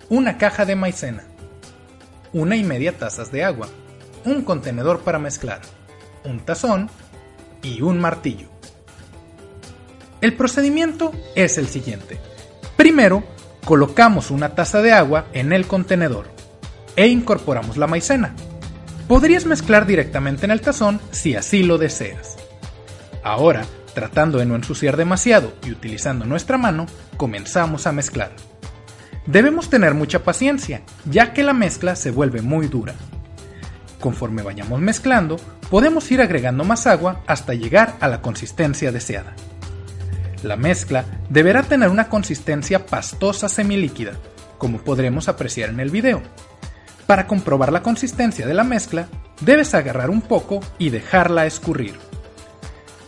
Una 0.10 0.38
caja 0.38 0.66
de 0.66 0.76
maicena, 0.76 1.24
una 2.34 2.56
y 2.56 2.64
media 2.64 3.00
tazas 3.00 3.32
de 3.32 3.44
agua, 3.44 3.68
un 4.26 4.44
contenedor 4.44 5.00
para 5.00 5.18
mezclar, 5.18 5.62
un 6.24 6.40
tazón 6.40 6.88
y 7.64 7.82
un 7.82 7.98
martillo. 7.98 8.59
El 10.22 10.34
procedimiento 10.34 11.14
es 11.36 11.58
el 11.58 11.68
siguiente. 11.68 12.20
Primero, 12.76 13.24
colocamos 13.64 14.32
una 14.32 14.50
taza 14.50 14.82
de 14.82 14.92
agua 14.92 15.28
en 15.32 15.54
el 15.54 15.66
contenedor 15.66 16.28
e 16.98 17.08
incorporamos 17.08 17.78
la 17.78 17.88
maicena. 17.88 18.36
Podrías 19.08 19.46
mezclar 19.46 19.86
directamente 19.86 20.46
en 20.46 20.52
el 20.52 20.60
tazón 20.60 21.00
si 21.12 21.36
así 21.36 21.64
lo 21.64 21.78
deseas. 21.78 22.36
Ahora, 23.24 23.66
tratando 23.94 24.40
de 24.40 24.46
no 24.46 24.56
ensuciar 24.56 24.98
demasiado 24.98 25.54
y 25.66 25.72
utilizando 25.72 26.26
nuestra 26.26 26.58
mano, 26.58 26.86
comenzamos 27.16 27.88
a 27.88 27.94
mezclar. 27.94 28.32
Debemos 29.26 29.70
tener 29.70 29.94
mucha 29.94 30.24
paciencia, 30.24 30.82
ya 31.06 31.32
que 31.32 31.44
la 31.44 31.54
mezcla 31.54 31.96
se 31.96 32.12
vuelve 32.12 32.42
muy 32.42 32.68
dura. 32.68 32.94
Conforme 34.02 34.42
vayamos 34.42 34.82
mezclando, 34.82 35.38
podemos 35.70 36.12
ir 36.12 36.22
agregando 36.22 36.66
más 36.66 36.88
agua 36.88 37.22
hasta 37.26 37.54
llegar 37.54 37.96
a 38.02 38.08
la 38.10 38.22
consistencia 38.22 38.92
deseada. 38.92 39.36
La 40.44 40.56
mezcla 40.56 41.04
deberá 41.30 41.64
tener 41.64 41.90
una 41.90 42.08
consistencia 42.08 42.86
pastosa 42.86 43.50
semilíquida, 43.50 44.14
como 44.58 44.80
podremos 44.80 45.28
apreciar 45.28 45.70
en 45.70 45.82
el 45.82 45.90
video. 45.90 46.22
Para 47.08 47.28
comprobar 47.28 47.74
la 47.74 47.82
consistencia 47.82 48.48
de 48.48 48.54
la 48.54 48.64
mezcla, 48.64 49.08
debes 49.42 49.74
agarrar 49.74 50.10
un 50.10 50.22
poco 50.22 50.62
y 50.78 50.92
dejarla 50.92 51.46
escurrir. 51.46 51.96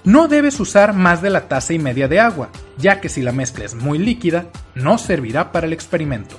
No 0.04 0.28
debes 0.28 0.60
usar 0.60 0.94
más 0.94 1.22
de 1.22 1.30
la 1.30 1.48
taza 1.48 1.74
y 1.74 1.80
media 1.80 2.08
de 2.08 2.20
agua, 2.20 2.50
ya 2.78 3.00
que 3.00 3.08
si 3.08 3.22
la 3.22 3.32
mezcla 3.32 3.64
es 3.64 3.76
muy 3.76 3.98
líquida, 3.98 4.48
no 4.76 4.98
servirá 4.98 5.52
para 5.52 5.68
el 5.68 5.74
experimento. 5.74 6.36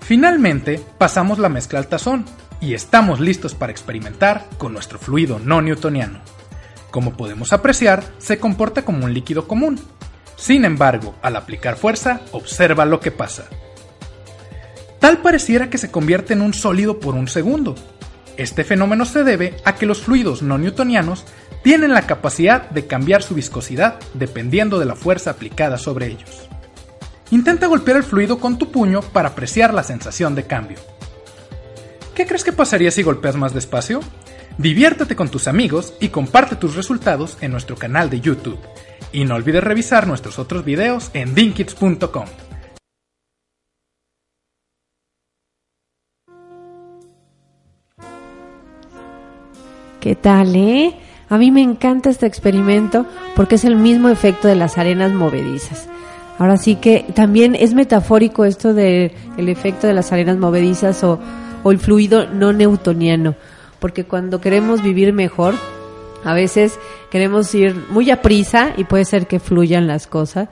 Finalmente, 0.00 0.80
pasamos 0.96 1.38
la 1.38 1.48
mezcla 1.48 1.78
al 1.80 1.88
tazón 1.88 2.24
y 2.60 2.74
estamos 2.74 3.20
listos 3.20 3.54
para 3.54 3.72
experimentar 3.72 4.46
con 4.58 4.72
nuestro 4.72 4.98
fluido 4.98 5.38
no 5.38 5.60
newtoniano. 5.60 6.37
Como 6.90 7.16
podemos 7.16 7.52
apreciar, 7.52 8.02
se 8.18 8.38
comporta 8.38 8.82
como 8.82 9.04
un 9.04 9.12
líquido 9.12 9.46
común. 9.46 9.78
Sin 10.36 10.64
embargo, 10.64 11.14
al 11.20 11.36
aplicar 11.36 11.76
fuerza, 11.76 12.20
observa 12.32 12.84
lo 12.84 13.00
que 13.00 13.10
pasa. 13.10 13.44
Tal 14.98 15.18
pareciera 15.18 15.70
que 15.70 15.78
se 15.78 15.90
convierte 15.90 16.32
en 16.32 16.40
un 16.40 16.54
sólido 16.54 16.98
por 16.98 17.14
un 17.14 17.28
segundo. 17.28 17.74
Este 18.36 18.64
fenómeno 18.64 19.04
se 19.04 19.24
debe 19.24 19.56
a 19.64 19.74
que 19.74 19.86
los 19.86 20.02
fluidos 20.02 20.42
no 20.42 20.58
newtonianos 20.58 21.24
tienen 21.62 21.92
la 21.92 22.06
capacidad 22.06 22.70
de 22.70 22.86
cambiar 22.86 23.22
su 23.22 23.34
viscosidad 23.34 23.98
dependiendo 24.14 24.78
de 24.78 24.86
la 24.86 24.94
fuerza 24.94 25.30
aplicada 25.30 25.76
sobre 25.76 26.06
ellos. 26.06 26.48
Intenta 27.30 27.66
golpear 27.66 27.98
el 27.98 28.04
fluido 28.04 28.38
con 28.38 28.56
tu 28.56 28.70
puño 28.70 29.02
para 29.02 29.30
apreciar 29.30 29.74
la 29.74 29.82
sensación 29.82 30.34
de 30.34 30.46
cambio. 30.46 30.78
¿Qué 32.14 32.26
crees 32.26 32.42
que 32.42 32.52
pasaría 32.52 32.90
si 32.90 33.02
golpeas 33.02 33.36
más 33.36 33.54
despacio? 33.54 34.00
Diviértete 34.58 35.14
con 35.14 35.28
tus 35.28 35.46
amigos 35.46 35.94
y 36.00 36.08
comparte 36.08 36.56
tus 36.56 36.74
resultados 36.74 37.38
en 37.40 37.52
nuestro 37.52 37.76
canal 37.76 38.10
de 38.10 38.20
YouTube. 38.20 38.58
Y 39.12 39.24
no 39.24 39.36
olvides 39.36 39.62
revisar 39.62 40.08
nuestros 40.08 40.40
otros 40.40 40.64
videos 40.64 41.12
en 41.14 41.32
dinkits.com. 41.32 42.24
¿Qué 50.00 50.16
tal, 50.16 50.56
eh? 50.56 50.96
A 51.28 51.38
mí 51.38 51.52
me 51.52 51.62
encanta 51.62 52.10
este 52.10 52.26
experimento 52.26 53.06
porque 53.36 53.54
es 53.54 53.64
el 53.64 53.76
mismo 53.76 54.08
efecto 54.08 54.48
de 54.48 54.56
las 54.56 54.76
arenas 54.76 55.12
movedizas. 55.12 55.88
Ahora 56.36 56.56
sí 56.56 56.74
que 56.74 57.04
también 57.14 57.54
es 57.54 57.74
metafórico 57.74 58.44
esto 58.44 58.74
del 58.74 59.12
efecto 59.36 59.86
de 59.86 59.94
las 59.94 60.10
arenas 60.10 60.36
movedizas 60.36 61.04
o 61.04 61.20
el 61.64 61.78
fluido 61.78 62.26
no 62.26 62.52
newtoniano 62.52 63.36
porque 63.78 64.04
cuando 64.04 64.40
queremos 64.40 64.82
vivir 64.82 65.12
mejor, 65.12 65.54
a 66.24 66.34
veces 66.34 66.78
queremos 67.10 67.54
ir 67.54 67.74
muy 67.90 68.10
a 68.10 68.22
prisa 68.22 68.72
y 68.76 68.84
puede 68.84 69.04
ser 69.04 69.26
que 69.26 69.40
fluyan 69.40 69.86
las 69.86 70.06
cosas, 70.06 70.48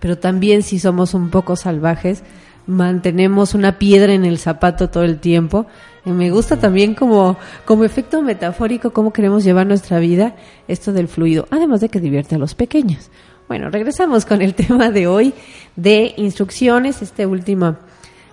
pero 0.00 0.18
también 0.18 0.62
si 0.62 0.78
somos 0.78 1.14
un 1.14 1.30
poco 1.30 1.56
salvajes, 1.56 2.22
mantenemos 2.66 3.54
una 3.54 3.78
piedra 3.78 4.12
en 4.12 4.24
el 4.24 4.38
zapato 4.38 4.90
todo 4.90 5.04
el 5.04 5.18
tiempo. 5.18 5.66
Y 6.04 6.10
me 6.10 6.30
gusta 6.30 6.56
también 6.58 6.94
como, 6.94 7.36
como 7.64 7.84
efecto 7.84 8.22
metafórico 8.22 8.92
cómo 8.92 9.12
queremos 9.12 9.44
llevar 9.44 9.66
nuestra 9.66 9.98
vida 9.98 10.36
esto 10.68 10.92
del 10.92 11.08
fluido, 11.08 11.48
además 11.50 11.80
de 11.80 11.88
que 11.88 12.00
divierte 12.00 12.34
a 12.34 12.38
los 12.38 12.54
pequeños. 12.54 13.10
Bueno, 13.48 13.70
regresamos 13.70 14.24
con 14.24 14.42
el 14.42 14.54
tema 14.56 14.90
de 14.90 15.06
hoy 15.06 15.32
de 15.76 16.14
instrucciones, 16.16 17.02
este 17.02 17.26
último 17.26 17.76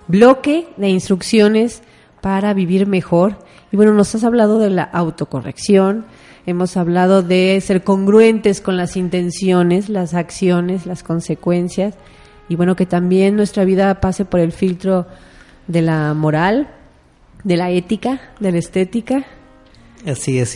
bloque 0.06 0.68
de 0.76 0.88
instrucciones 0.90 1.82
para 2.20 2.54
vivir 2.54 2.86
mejor 2.86 3.36
y 3.74 3.76
bueno, 3.76 3.92
nos 3.92 4.14
has 4.14 4.22
hablado 4.22 4.60
de 4.60 4.70
la 4.70 4.84
autocorrección, 4.84 6.04
hemos 6.46 6.76
hablado 6.76 7.24
de 7.24 7.60
ser 7.60 7.82
congruentes 7.82 8.60
con 8.60 8.76
las 8.76 8.96
intenciones, 8.96 9.88
las 9.88 10.14
acciones, 10.14 10.86
las 10.86 11.02
consecuencias, 11.02 11.96
y 12.48 12.54
bueno, 12.54 12.76
que 12.76 12.86
también 12.86 13.34
nuestra 13.34 13.64
vida 13.64 14.00
pase 14.00 14.24
por 14.24 14.38
el 14.38 14.52
filtro 14.52 15.08
de 15.66 15.82
la 15.82 16.14
moral, 16.14 16.68
de 17.42 17.56
la 17.56 17.72
ética, 17.72 18.20
de 18.38 18.52
la 18.52 18.58
estética. 18.58 19.26
Así 20.06 20.38
es. 20.38 20.54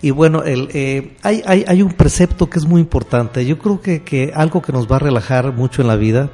Y 0.00 0.10
bueno, 0.12 0.44
el, 0.44 0.68
eh, 0.72 1.16
hay, 1.22 1.42
hay, 1.44 1.64
hay, 1.66 1.82
un 1.82 1.94
precepto 1.94 2.48
que 2.48 2.60
es 2.60 2.64
muy 2.64 2.80
importante. 2.80 3.44
Yo 3.44 3.58
creo 3.58 3.80
que 3.80 4.30
algo 4.36 4.62
que 4.62 4.70
nos 4.70 4.86
va 4.86 4.94
a 4.94 5.00
relajar 5.00 5.52
mucho 5.52 5.82
en 5.82 5.88
la 5.88 5.96
vida 5.96 6.30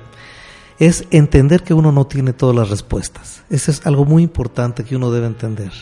es 0.78 1.06
entender 1.10 1.62
que 1.62 1.72
uno 1.72 1.90
no 1.90 2.06
tiene 2.06 2.34
todas 2.34 2.54
las 2.54 2.68
respuestas. 2.68 3.44
Eso 3.48 3.70
es 3.70 3.86
algo 3.86 4.04
muy 4.04 4.22
importante 4.22 4.84
que 4.84 4.94
uno 4.94 5.10
debe 5.10 5.26
entender 5.26 5.72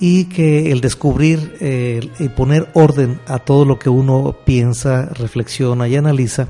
y 0.00 0.26
que 0.26 0.70
el 0.70 0.80
descubrir 0.80 1.56
eh, 1.60 2.08
y 2.18 2.28
poner 2.28 2.68
orden 2.74 3.20
a 3.26 3.38
todo 3.38 3.64
lo 3.64 3.78
que 3.78 3.88
uno 3.88 4.36
piensa, 4.44 5.06
reflexiona 5.06 5.88
y 5.88 5.96
analiza 5.96 6.48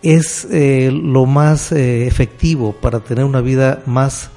es 0.00 0.46
eh, 0.52 0.92
lo 0.92 1.26
más 1.26 1.72
eh, 1.72 2.06
efectivo 2.06 2.72
para 2.72 3.00
tener 3.00 3.24
una 3.24 3.40
vida 3.40 3.82
más 3.86 4.30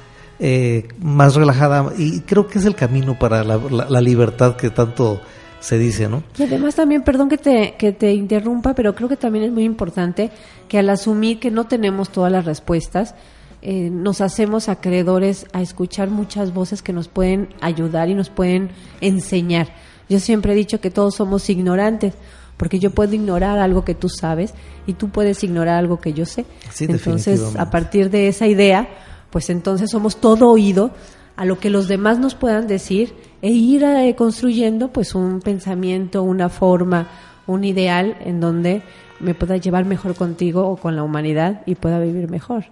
más 1.00 1.36
relajada 1.36 1.94
y 2.00 2.22
creo 2.22 2.48
que 2.48 2.58
es 2.58 2.66
el 2.66 2.74
camino 2.74 3.20
para 3.20 3.44
la, 3.44 4.02
libertad 4.02 4.56
que 4.56 4.72
tanto 4.72 5.22
se 5.60 5.78
dice, 5.78 6.10
¿no? 6.10 6.24
Y 6.36 6.42
además 6.42 6.74
también, 6.74 7.04
perdón 7.04 7.30
que 7.30 7.38
te, 7.38 7.76
que 7.78 7.92
te 7.92 8.12
interrumpa, 8.12 8.74
pero 8.74 8.96
creo 8.96 9.08
que 9.08 9.18
también 9.18 9.46
es 9.46 9.52
muy 9.52 9.66
importante 9.66 10.32
que 10.68 10.80
al 10.80 10.89
asumir 10.89 11.39
que 11.39 11.52
no 11.52 11.66
tenemos 11.66 12.10
todas 12.10 12.32
las 12.32 12.46
respuestas, 12.46 13.14
eh, 13.62 13.89
nos 13.91 14.22
hacemos 14.22 14.70
acreedores 14.70 15.45
a 15.53 15.62
escuchar 15.62 16.09
muchas 16.09 16.53
voces 16.53 16.82
que 16.82 16.93
nos 16.93 17.07
pueden 17.07 17.49
ayudar 17.62 18.09
y 18.09 18.16
nos 18.16 18.30
pueden 18.30 18.72
enseñar. 19.01 19.74
Yo 20.09 20.20
siempre 20.20 20.53
he 20.53 20.55
dicho 20.55 20.82
que 20.82 20.89
todos 20.89 21.16
somos 21.16 21.49
ignorantes, 21.49 22.14
porque 22.57 22.80
yo 22.80 22.91
puedo 22.91 23.14
ignorar 23.14 23.59
algo 23.59 23.86
que 23.86 23.95
tú 23.95 24.09
sabes 24.09 24.53
y 24.88 24.93
tú 24.93 25.09
puedes 25.09 25.43
ignorar 25.43 25.76
algo 25.76 25.99
que 25.99 26.14
yo 26.14 26.26
sé. 26.26 26.45
entonces, 26.80 27.55
a 27.55 27.70
partir 27.70 28.09
de 28.09 28.28
esa 28.28 28.47
idea, 28.47 28.89
pues 29.30 29.49
entonces 29.49 29.89
somos 29.89 30.18
todo 30.18 30.49
oído 30.49 30.91
a 31.36 31.45
lo 31.45 31.59
que 31.59 31.70
los 31.70 31.88
demás 31.88 32.20
nos 32.20 32.36
puedan 32.36 32.68
decir 32.68 33.14
e 33.41 33.49
ir 33.49 33.84
eh, 33.84 34.16
construyendo 34.16 34.89
pues 34.89 35.16
un 35.16 35.39
pensamiento, 35.39 36.24
una 36.24 36.49
forma, 36.49 37.09
un 37.47 37.64
ideal 37.64 38.18
en 38.26 38.39
donde 38.39 38.84
me 39.22 39.34
pueda 39.34 39.57
llevar 39.57 39.86
mejor 39.86 40.15
contigo 40.15 40.67
o 40.67 40.78
con 40.78 40.95
la 40.95 41.03
humanidad 41.03 41.61
y 41.65 41.76
pueda 41.76 41.99
vivir 41.99 42.30
mejor. 42.30 42.65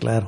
Claro. 0.00 0.26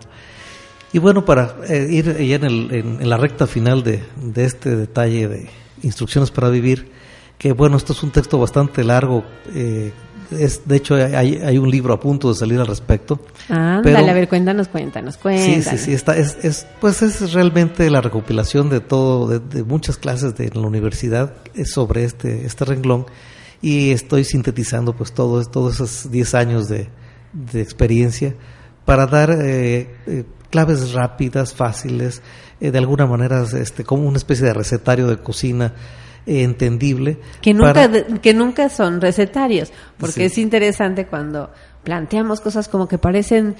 Y 0.92 0.98
bueno, 0.98 1.24
para 1.24 1.56
eh, 1.68 1.86
ir 1.90 2.16
ya 2.16 2.36
en, 2.36 3.08
la 3.08 3.18
recta 3.18 3.46
final 3.46 3.82
de, 3.82 4.02
este 4.36 4.74
detalle 4.74 5.28
de 5.28 5.50
instrucciones 5.82 6.30
para 6.30 6.48
vivir, 6.48 6.90
que 7.36 7.52
bueno, 7.52 7.76
esto 7.76 7.92
es 7.92 8.02
un 8.02 8.10
texto 8.10 8.38
bastante 8.38 8.82
largo. 8.84 9.24
Eh, 9.54 9.92
es, 10.30 10.66
de 10.66 10.76
hecho, 10.76 10.94
hay, 10.94 11.36
hay, 11.36 11.58
un 11.58 11.70
libro 11.70 11.94
a 11.94 12.00
punto 12.00 12.28
de 12.28 12.34
salir 12.34 12.58
al 12.58 12.66
respecto. 12.66 13.20
Ah, 13.48 13.80
dale, 13.82 14.10
a 14.10 14.14
ver, 14.14 14.28
cuéntanos, 14.28 14.68
cuéntanos, 14.68 15.16
cuéntanos. 15.16 15.54
Sí, 15.54 15.62
sí, 15.62 15.78
sí, 15.78 15.92
está, 15.92 16.16
es, 16.16 16.38
es, 16.42 16.66
pues 16.80 17.00
es 17.02 17.32
realmente 17.32 17.88
la 17.90 18.00
recopilación 18.00 18.68
de 18.68 18.80
todo, 18.80 19.26
de, 19.28 19.38
de 19.40 19.64
muchas 19.64 19.96
clases 19.96 20.36
de 20.36 20.50
la 20.50 20.60
universidad 20.60 21.34
sobre 21.64 22.04
este, 22.04 22.44
este 22.44 22.64
renglón 22.64 23.06
y 23.60 23.90
estoy 23.90 24.24
sintetizando 24.24 24.94
pues 24.94 25.12
todo, 25.12 25.44
todos 25.44 25.74
esos 25.74 26.10
10 26.10 26.34
años 26.34 26.68
de, 26.68 26.88
de 27.32 27.60
experiencia 27.60 28.34
para 28.84 29.06
dar 29.06 29.30
eh, 29.30 29.96
eh, 30.06 30.24
claves 30.50 30.92
rápidas, 30.92 31.54
fáciles, 31.54 32.22
eh, 32.60 32.70
de 32.70 32.78
alguna 32.78 33.06
manera 33.06 33.44
este, 33.60 33.84
como 33.84 34.08
una 34.08 34.16
especie 34.16 34.46
de 34.46 34.54
recetario 34.54 35.06
de 35.06 35.18
cocina 35.18 35.74
entendible. 36.24 37.18
Que 37.40 37.54
nunca, 37.54 37.90
que 38.22 38.34
nunca 38.34 38.68
son 38.68 39.00
recetarios, 39.00 39.72
porque 39.98 40.26
es 40.26 40.38
interesante 40.38 41.06
cuando 41.06 41.50
planteamos 41.84 42.40
cosas 42.40 42.68
como 42.68 42.88
que 42.88 42.98
parecen 42.98 43.56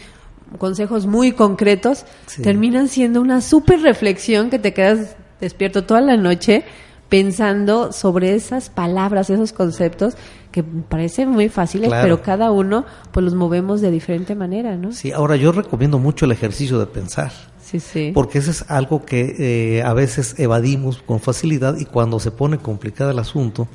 consejos 0.59 1.07
muy 1.07 1.33
concretos, 1.33 2.07
terminan 2.43 2.89
siendo 2.89 3.21
una 3.21 3.41
súper 3.41 3.81
reflexión 3.81 4.49
que 4.49 4.59
te 4.59 4.73
quedas 4.73 5.17
despierto 5.41 5.85
toda 5.85 6.01
la 6.01 6.17
noche 6.17 6.65
pensando 7.09 7.93
sobre 7.93 8.35
esas 8.35 8.69
palabras, 8.69 9.31
esos 9.31 9.53
conceptos 9.53 10.15
que 10.53 10.63
parecen 10.63 11.31
muy 11.31 11.49
fáciles, 11.49 11.91
pero 11.91 12.23
cada 12.23 12.51
uno 12.51 12.85
pues 13.13 13.25
los 13.25 13.35
movemos 13.35 13.81
de 13.81 13.91
diferente 13.91 14.35
manera, 14.35 14.77
¿no? 14.77 14.93
Sí, 14.93 15.13
ahora 15.13 15.37
yo 15.37 15.53
recomiendo 15.53 15.99
mucho 15.99 16.25
el 16.25 16.33
ejercicio 16.33 16.79
de 16.79 16.87
pensar. 16.87 17.33
Sí, 17.63 17.81
sí. 17.81 18.13
Porque 18.15 18.39
eso 18.39 18.51
es 18.51 18.65
algo 18.71 19.05
que 19.05 19.37
eh, 19.39 19.83
a 19.83 19.93
veces 19.93 20.39
evadimos 20.39 21.03
con 21.03 21.21
facilidad 21.21 21.77
y 21.79 21.85
cuando 21.85 22.19
se 22.19 22.31
pone 22.31 22.59
complicado 22.59 23.11
el 23.11 23.19
asunto, 23.19 23.69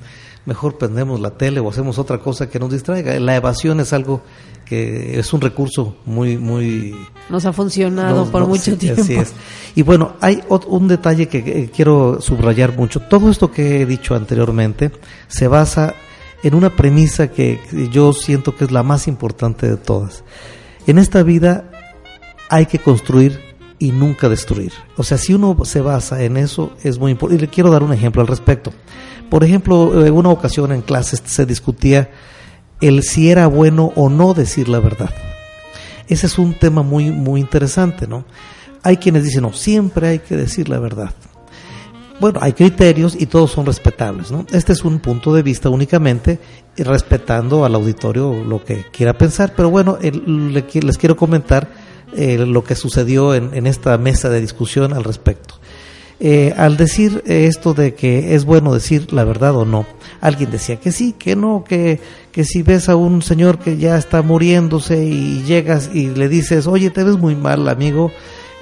mejor 0.45 0.77
prendemos 0.77 1.19
la 1.19 1.31
tele 1.31 1.59
o 1.59 1.69
hacemos 1.69 1.97
otra 1.97 2.19
cosa 2.19 2.49
que 2.49 2.59
nos 2.59 2.71
distraiga. 2.71 3.17
La 3.19 3.35
evasión 3.35 3.79
es 3.79 3.93
algo 3.93 4.21
que 4.65 5.19
es 5.19 5.33
un 5.33 5.41
recurso 5.41 5.97
muy, 6.05 6.37
muy... 6.37 6.95
Nos 7.29 7.45
ha 7.45 7.53
funcionado 7.53 8.29
por 8.29 8.47
mucho 8.47 8.77
tiempo. 8.77 9.01
Así 9.01 9.15
es. 9.15 9.33
Y 9.75 9.81
bueno, 9.81 10.13
hay 10.21 10.43
un 10.67 10.87
detalle 10.87 11.27
que 11.27 11.69
quiero 11.73 12.21
subrayar 12.21 12.75
mucho. 12.75 12.99
Todo 13.01 13.29
esto 13.29 13.51
que 13.51 13.81
he 13.81 13.85
dicho 13.85 14.15
anteriormente 14.15 14.91
se 15.27 15.47
basa 15.47 15.95
en 16.43 16.55
una 16.55 16.75
premisa 16.75 17.29
que 17.29 17.59
yo 17.91 18.13
siento 18.13 18.55
que 18.55 18.65
es 18.65 18.71
la 18.71 18.83
más 18.83 19.07
importante 19.07 19.69
de 19.69 19.77
todas. 19.77 20.23
En 20.85 20.97
esta 20.97 21.23
vida 21.23 21.69
hay 22.49 22.65
que 22.65 22.79
construir 22.79 23.39
y 23.79 23.91
nunca 23.91 24.29
destruir. 24.29 24.73
O 24.97 25.03
sea, 25.03 25.17
si 25.17 25.33
uno 25.33 25.57
se 25.63 25.81
basa 25.81 26.23
en 26.23 26.37
eso, 26.37 26.73
es 26.83 26.99
muy 26.99 27.11
importante. 27.11 27.43
Y 27.43 27.45
le 27.45 27.51
quiero 27.51 27.71
dar 27.71 27.83
un 27.83 27.93
ejemplo 27.93 28.21
al 28.21 28.27
respecto. 28.27 28.71
Por 29.33 29.43
ejemplo, 29.43 30.05
en 30.05 30.13
una 30.13 30.29
ocasión 30.29 30.71
en 30.73 30.83
clases 30.83 31.23
se 31.25 31.47
discutía 31.47 32.11
el 32.81 33.01
si 33.01 33.31
era 33.31 33.47
bueno 33.47 33.91
o 33.95 34.07
no 34.07 34.35
decir 34.35 34.69
la 34.69 34.79
verdad. 34.79 35.09
Ese 36.07 36.27
es 36.27 36.37
un 36.37 36.53
tema 36.53 36.83
muy, 36.83 37.09
muy 37.09 37.41
interesante, 37.41 38.05
¿no? 38.05 38.25
Hay 38.83 38.97
quienes 38.97 39.23
dicen, 39.23 39.41
no, 39.41 39.51
siempre 39.51 40.07
hay 40.07 40.19
que 40.19 40.37
decir 40.37 40.69
la 40.69 40.77
verdad. 40.77 41.15
Bueno, 42.19 42.41
hay 42.43 42.53
criterios 42.53 43.15
y 43.19 43.25
todos 43.25 43.49
son 43.49 43.65
respetables, 43.65 44.29
¿no? 44.29 44.45
Este 44.51 44.71
es 44.71 44.85
un 44.85 44.99
punto 44.99 45.33
de 45.33 45.41
vista 45.41 45.67
únicamente, 45.67 46.39
respetando 46.77 47.65
al 47.65 47.73
auditorio 47.73 48.35
lo 48.35 48.63
que 48.63 48.85
quiera 48.91 49.17
pensar, 49.17 49.53
pero 49.55 49.71
bueno, 49.71 49.97
les 49.99 50.97
quiero 50.99 51.17
comentar 51.17 51.71
eh, 52.15 52.37
lo 52.37 52.63
que 52.63 52.75
sucedió 52.75 53.33
en, 53.33 53.49
en, 53.55 53.65
esta 53.65 53.97
mesa 53.97 54.29
de 54.29 54.41
discusión 54.41 54.93
al 54.93 55.03
respecto. 55.03 55.55
Eh, 56.25 56.53
al 56.55 56.77
decir 56.77 57.21
esto 57.25 57.73
de 57.73 57.95
que 57.95 58.33
es 58.33 58.45
bueno 58.45 58.73
decir 58.73 59.11
la 59.11 59.25
verdad 59.25 59.57
o 59.57 59.65
no, 59.65 59.85
alguien 60.21 60.51
decía 60.51 60.79
que 60.79 60.93
sí, 60.93 61.11
que 61.11 61.35
no, 61.35 61.65
que, 61.67 61.99
que 62.31 62.45
si 62.45 62.63
ves 62.63 62.87
a 62.87 62.95
un 62.95 63.21
señor 63.21 63.59
que 63.59 63.75
ya 63.75 63.97
está 63.97 64.21
muriéndose 64.21 65.03
y 65.03 65.43
llegas 65.43 65.89
y 65.93 66.07
le 66.07 66.29
dices, 66.29 66.65
oye, 66.65 66.91
te 66.91 67.03
ves 67.03 67.17
muy 67.17 67.35
mal, 67.35 67.67
amigo, 67.67 68.09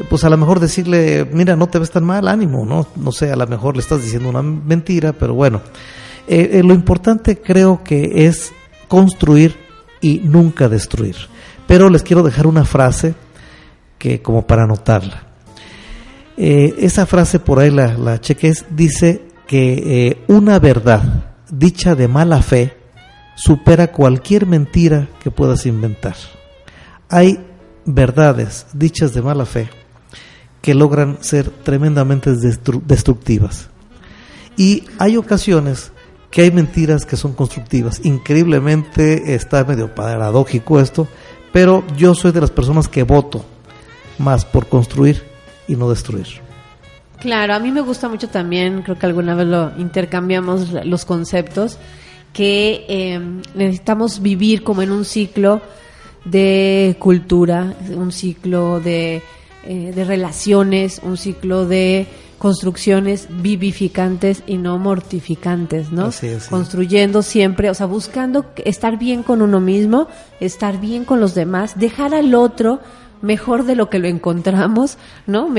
pues 0.10 0.24
a 0.24 0.32
lo 0.32 0.38
mejor 0.38 0.60
decirle, 0.60 1.30
mira, 1.32 1.56
no 1.56 1.70
te 1.70 1.78
ves 1.78 1.92
tan 1.92 2.04
mal, 2.04 2.28
ánimo, 2.28 2.66
¿no? 2.66 2.88
No 2.96 3.12
sé, 3.12 3.32
a 3.32 3.36
lo 3.36 3.46
mejor 3.46 3.76
le 3.76 3.82
estás 3.82 4.02
diciendo 4.02 4.30
una 4.30 4.42
mentira, 4.42 5.14
pero 5.14 5.36
bueno. 5.36 5.62
Eh, 6.28 6.50
eh, 6.54 6.64
lo 6.64 6.74
importante 6.74 7.42
creo 7.42 7.84
que 7.84 8.26
es 8.26 8.54
construir 8.88 9.56
y 10.02 10.20
nunca 10.24 10.68
destruir. 10.68 11.16
Pero 11.68 11.90
les 11.92 12.02
quiero 12.02 12.24
dejar 12.24 12.48
una 12.48 12.66
frase 12.66 13.14
que 14.00 14.24
como 14.24 14.48
para 14.48 14.64
anotarla. 14.64 15.31
Eh, 16.44 16.74
esa 16.80 17.06
frase 17.06 17.38
por 17.38 17.60
ahí 17.60 17.70
la, 17.70 17.96
la 18.00 18.20
cheques, 18.20 18.66
dice 18.72 19.22
que 19.46 20.24
una 20.28 20.58
verdad 20.58 21.04
dicha 21.52 21.94
de 21.94 22.08
mala 22.08 22.42
fe 22.42 22.76
supera 23.36 23.92
cualquier 23.92 24.48
mentira 24.48 25.08
que 25.22 25.30
puedas 25.30 25.68
inventar. 25.68 26.16
Hay 27.10 27.46
verdades 27.86 28.66
dichas 28.74 29.14
de 29.14 29.22
mala 29.22 29.46
fe 29.46 29.70
que 30.64 30.74
logran 30.74 31.20
ser 31.22 31.52
tremendamente 31.52 32.32
destructivas. 32.34 33.70
Y 34.58 34.86
hay 34.98 35.18
ocasiones 35.18 35.92
que 36.32 36.42
hay 36.42 36.50
mentiras 36.50 37.06
que 37.06 37.18
son 37.18 37.34
constructivas. 37.34 38.04
Increíblemente 38.04 39.36
está 39.36 39.64
medio 39.64 39.94
paradójico 39.94 40.80
esto, 40.80 41.08
pero 41.54 41.84
yo 41.98 42.16
soy 42.16 42.32
de 42.32 42.42
las 42.42 42.50
personas 42.50 42.88
que 42.88 43.04
voto 43.04 43.46
más 44.18 44.44
por 44.44 44.68
construir 44.68 45.31
y 45.72 45.76
no 45.76 45.90
destruir. 45.90 46.28
Claro, 47.20 47.54
a 47.54 47.60
mí 47.60 47.72
me 47.72 47.82
gusta 47.82 48.10
mucho 48.10 48.28
también, 48.28 48.82
creo 48.82 48.98
que 48.98 49.06
alguna 49.06 49.36
vez 49.36 49.48
lo 49.48 49.72
intercambiamos 49.78 50.72
los 50.86 51.06
conceptos, 51.06 51.78
que 52.34 52.86
eh, 52.88 53.20
necesitamos 53.54 54.22
vivir 54.22 54.64
como 54.64 54.82
en 54.82 54.92
un 54.92 55.06
ciclo 55.06 55.62
de 56.26 56.96
cultura, 57.00 57.74
un 57.96 58.12
ciclo 58.12 58.80
de 58.80 59.22
eh, 59.64 59.92
de 59.94 60.06
relaciones, 60.06 61.00
un 61.04 61.18
ciclo 61.18 61.68
de 61.68 62.08
construcciones 62.40 63.28
vivificantes 63.30 64.42
y 64.48 64.58
no 64.58 64.80
mortificantes, 64.80 65.92
¿no? 65.92 66.10
Construyendo 66.50 67.22
siempre, 67.22 67.70
o 67.70 67.76
sea, 67.76 67.86
buscando 67.86 68.48
estar 68.66 68.98
bien 68.98 69.22
con 69.22 69.44
uno 69.44 69.60
mismo, 69.60 70.08
estar 70.40 70.82
bien 70.82 71.06
con 71.06 71.20
los 71.20 71.36
demás, 71.36 71.78
dejar 71.78 72.16
al 72.16 72.34
otro 72.34 72.80
mejor 73.22 73.66
de 73.66 73.76
lo 73.76 73.90
que 73.90 74.00
lo 74.00 74.08
encontramos, 74.08 74.98
¿no? 75.28 75.50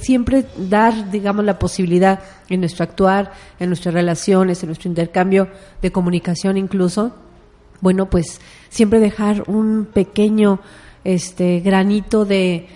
siempre 0.00 0.46
dar, 0.56 1.10
digamos, 1.10 1.44
la 1.44 1.58
posibilidad 1.58 2.20
en 2.48 2.60
nuestro 2.60 2.84
actuar, 2.84 3.32
en 3.58 3.68
nuestras 3.68 3.94
relaciones, 3.94 4.62
en 4.62 4.68
nuestro 4.68 4.88
intercambio 4.88 5.48
de 5.82 5.92
comunicación 5.92 6.56
incluso, 6.56 7.14
bueno, 7.80 8.10
pues 8.10 8.40
siempre 8.68 9.00
dejar 9.00 9.44
un 9.46 9.86
pequeño 9.92 10.60
este 11.04 11.60
granito 11.60 12.24
de 12.24 12.66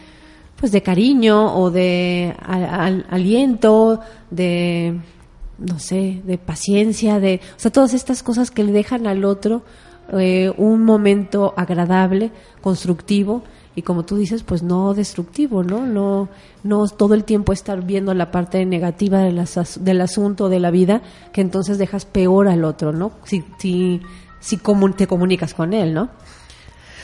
pues 0.57 0.70
de 0.70 0.80
cariño 0.80 1.57
o 1.57 1.72
de 1.72 2.37
aliento, 3.11 3.99
de 4.30 5.01
no 5.59 5.78
sé, 5.80 6.22
de 6.24 6.39
paciencia, 6.39 7.18
de, 7.18 7.41
o 7.57 7.59
sea, 7.59 7.72
todas 7.72 7.95
estas 7.95 8.22
cosas 8.22 8.51
que 8.51 8.62
le 8.62 8.72
dejan 8.72 9.07
al 9.07 9.24
otro 9.24 9.64
eh, 10.12 10.53
un 10.57 10.85
momento 10.85 11.55
agradable, 11.57 12.30
constructivo 12.61 13.43
y 13.75 13.83
como 13.83 14.05
tú 14.05 14.16
dices, 14.16 14.43
pues 14.43 14.62
no 14.62 14.93
destructivo, 14.93 15.62
¿no? 15.62 15.87
No, 15.87 16.29
no 16.62 16.87
todo 16.89 17.14
el 17.14 17.25
tiempo 17.25 17.53
estar 17.53 17.85
viendo 17.85 18.12
la 18.12 18.31
parte 18.31 18.64
negativa 18.66 19.20
del, 19.20 19.43
del 19.81 20.01
asunto, 20.01 20.49
de 20.49 20.61
la 20.61 20.70
vida, 20.70 21.03
que 21.33 21.41
entonces 21.41 21.79
dejas 21.79 22.05
peor 22.05 22.49
al 22.49 22.64
otro, 22.64 22.93
¿no? 22.93 23.12
Si, 23.25 23.43
si, 23.59 24.03
si 24.41 24.61
te 24.97 25.07
comunicas 25.07 25.55
con 25.55 25.73
él, 25.73 25.95
¿no? 25.95 26.11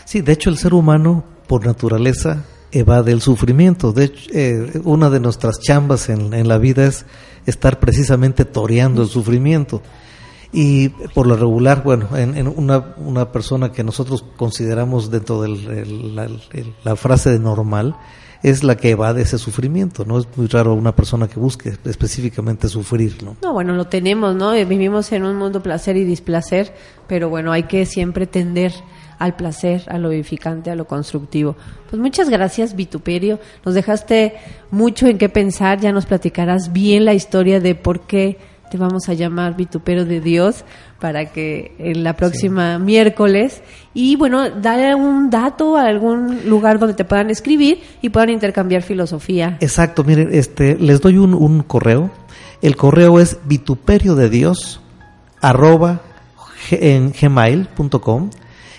Sí, 0.04 0.20
de 0.20 0.32
hecho 0.32 0.50
el 0.50 0.58
ser 0.58 0.74
humano, 0.74 1.24
por 1.46 1.64
naturaleza, 1.64 2.44
evade 2.70 3.12
el 3.12 3.22
sufrimiento. 3.22 3.92
De 3.92 4.12
eh, 4.32 4.80
una 4.84 5.08
de 5.10 5.20
nuestras 5.20 5.60
chambas 5.60 6.08
en, 6.10 6.34
en, 6.34 6.48
la 6.48 6.58
vida 6.58 6.84
es 6.84 7.06
estar 7.46 7.80
precisamente 7.80 8.44
toreando 8.44 9.02
el 9.02 9.08
sufrimiento. 9.08 9.82
Y 10.52 10.88
por 10.88 11.26
lo 11.26 11.36
regular, 11.36 11.82
bueno, 11.84 12.08
en, 12.16 12.48
una, 12.48 12.94
una, 12.96 13.30
persona 13.32 13.70
que 13.70 13.84
nosotros 13.84 14.24
consideramos 14.36 15.10
dentro 15.10 15.42
de 15.42 15.48
la, 16.84 16.96
frase 16.96 17.30
de 17.30 17.38
normal, 17.38 17.96
es 18.42 18.64
la 18.64 18.76
que 18.76 18.90
evade 18.90 19.22
ese 19.22 19.36
sufrimiento, 19.36 20.06
¿no? 20.06 20.18
Es 20.18 20.26
muy 20.36 20.46
raro 20.46 20.72
una 20.72 20.96
persona 20.96 21.28
que 21.28 21.38
busque 21.38 21.76
específicamente 21.84 22.68
sufrir, 22.68 23.22
¿no? 23.22 23.36
No, 23.42 23.52
bueno, 23.52 23.74
lo 23.74 23.88
tenemos, 23.88 24.34
¿no? 24.36 24.52
Vivimos 24.52 25.12
en 25.12 25.24
un 25.24 25.36
mundo 25.36 25.62
placer 25.62 25.98
y 25.98 26.04
displacer, 26.04 26.72
pero 27.06 27.28
bueno, 27.28 27.52
hay 27.52 27.64
que 27.64 27.84
siempre 27.84 28.26
tender 28.26 28.72
al 29.18 29.36
placer, 29.36 29.82
a 29.88 29.98
lo 29.98 30.12
edificante, 30.12 30.70
a 30.70 30.76
lo 30.76 30.86
constructivo. 30.86 31.56
Pues 31.90 32.00
muchas 32.00 32.30
gracias, 32.30 32.74
Vituperio. 32.74 33.38
Nos 33.64 33.74
dejaste 33.74 34.34
mucho 34.70 35.08
en 35.08 35.18
qué 35.18 35.28
pensar. 35.28 35.80
Ya 35.80 35.92
nos 35.92 36.06
platicarás 36.06 36.72
bien 36.72 37.04
la 37.04 37.14
historia 37.14 37.60
de 37.60 37.74
por 37.74 38.06
qué 38.06 38.38
te 38.70 38.78
vamos 38.78 39.08
a 39.08 39.14
llamar 39.14 39.56
Vituperio 39.56 40.04
de 40.04 40.20
Dios 40.20 40.64
para 41.00 41.26
que 41.26 41.74
en 41.78 42.04
la 42.04 42.14
próxima 42.14 42.78
miércoles 42.78 43.62
y 43.94 44.16
bueno, 44.16 44.50
dale 44.50 44.94
un 44.94 45.30
dato 45.30 45.76
a 45.76 45.84
algún 45.84 46.48
lugar 46.48 46.78
donde 46.78 46.94
te 46.94 47.04
puedan 47.04 47.30
escribir 47.30 47.80
y 48.02 48.10
puedan 48.10 48.30
intercambiar 48.30 48.82
filosofía. 48.82 49.56
Exacto, 49.60 50.04
miren, 50.04 50.30
este 50.32 50.76
les 50.76 51.00
doy 51.00 51.18
un, 51.18 51.34
un 51.34 51.62
correo. 51.62 52.10
El 52.62 52.76
correo 52.76 53.20
es 53.20 53.38
vituperio 53.44 54.14
de 54.14 54.28
Dios 54.28 54.80
arroba 55.40 56.00
en 56.70 57.12
gmail.com 57.12 58.30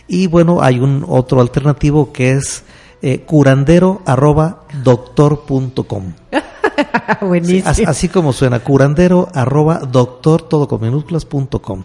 y 0.08 0.28
bueno, 0.28 0.62
hay 0.62 0.80
un 0.80 1.06
otro 1.08 1.40
alternativo 1.40 2.12
que 2.12 2.32
es 2.32 2.64
eh, 3.02 3.22
curandero 3.22 4.02
arroba 4.06 4.64
doctor.com. 4.84 6.14
Buenísimo. 7.22 7.70
Así, 7.70 7.84
así, 7.86 8.10
como 8.10 8.34
suena, 8.34 8.60
curandero 8.60 9.28
arroba 9.34 9.80
doctor 9.80 10.42
todo 10.44 10.68
con 10.68 10.82
minúsculas.com. 10.82 11.84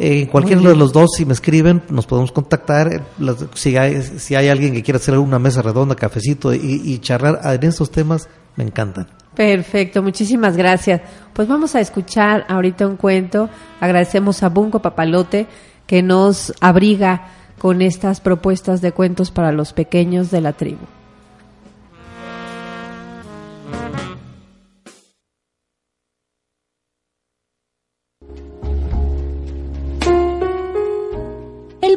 En 0.00 0.26
cualquiera 0.26 0.60
de 0.62 0.76
los 0.76 0.92
dos, 0.92 1.10
si 1.16 1.24
me 1.24 1.32
escriben, 1.32 1.82
nos 1.90 2.06
podemos 2.06 2.30
contactar. 2.30 3.04
Si 3.54 3.76
hay, 3.76 4.00
si 4.02 4.36
hay 4.36 4.48
alguien 4.48 4.72
que 4.72 4.82
quiera 4.82 4.98
hacer 4.98 5.18
una 5.18 5.40
mesa 5.40 5.60
redonda, 5.60 5.96
cafecito 5.96 6.54
y, 6.54 6.82
y 6.84 6.98
charlar 7.00 7.40
en 7.44 7.68
estos 7.68 7.90
temas, 7.90 8.28
me 8.54 8.62
encantan. 8.62 9.08
Perfecto, 9.34 10.02
muchísimas 10.02 10.56
gracias. 10.56 11.00
Pues 11.32 11.48
vamos 11.48 11.74
a 11.74 11.80
escuchar 11.80 12.44
ahorita 12.48 12.86
un 12.86 12.96
cuento. 12.96 13.48
Agradecemos 13.80 14.42
a 14.42 14.48
Bunco 14.48 14.80
Papalote 14.80 15.46
que 15.86 16.02
nos 16.02 16.52
abriga 16.60 17.28
con 17.58 17.82
estas 17.82 18.20
propuestas 18.20 18.80
de 18.80 18.92
cuentos 18.92 19.30
para 19.30 19.52
los 19.52 19.72
pequeños 19.72 20.30
de 20.30 20.40
la 20.40 20.52
tribu. 20.52 20.86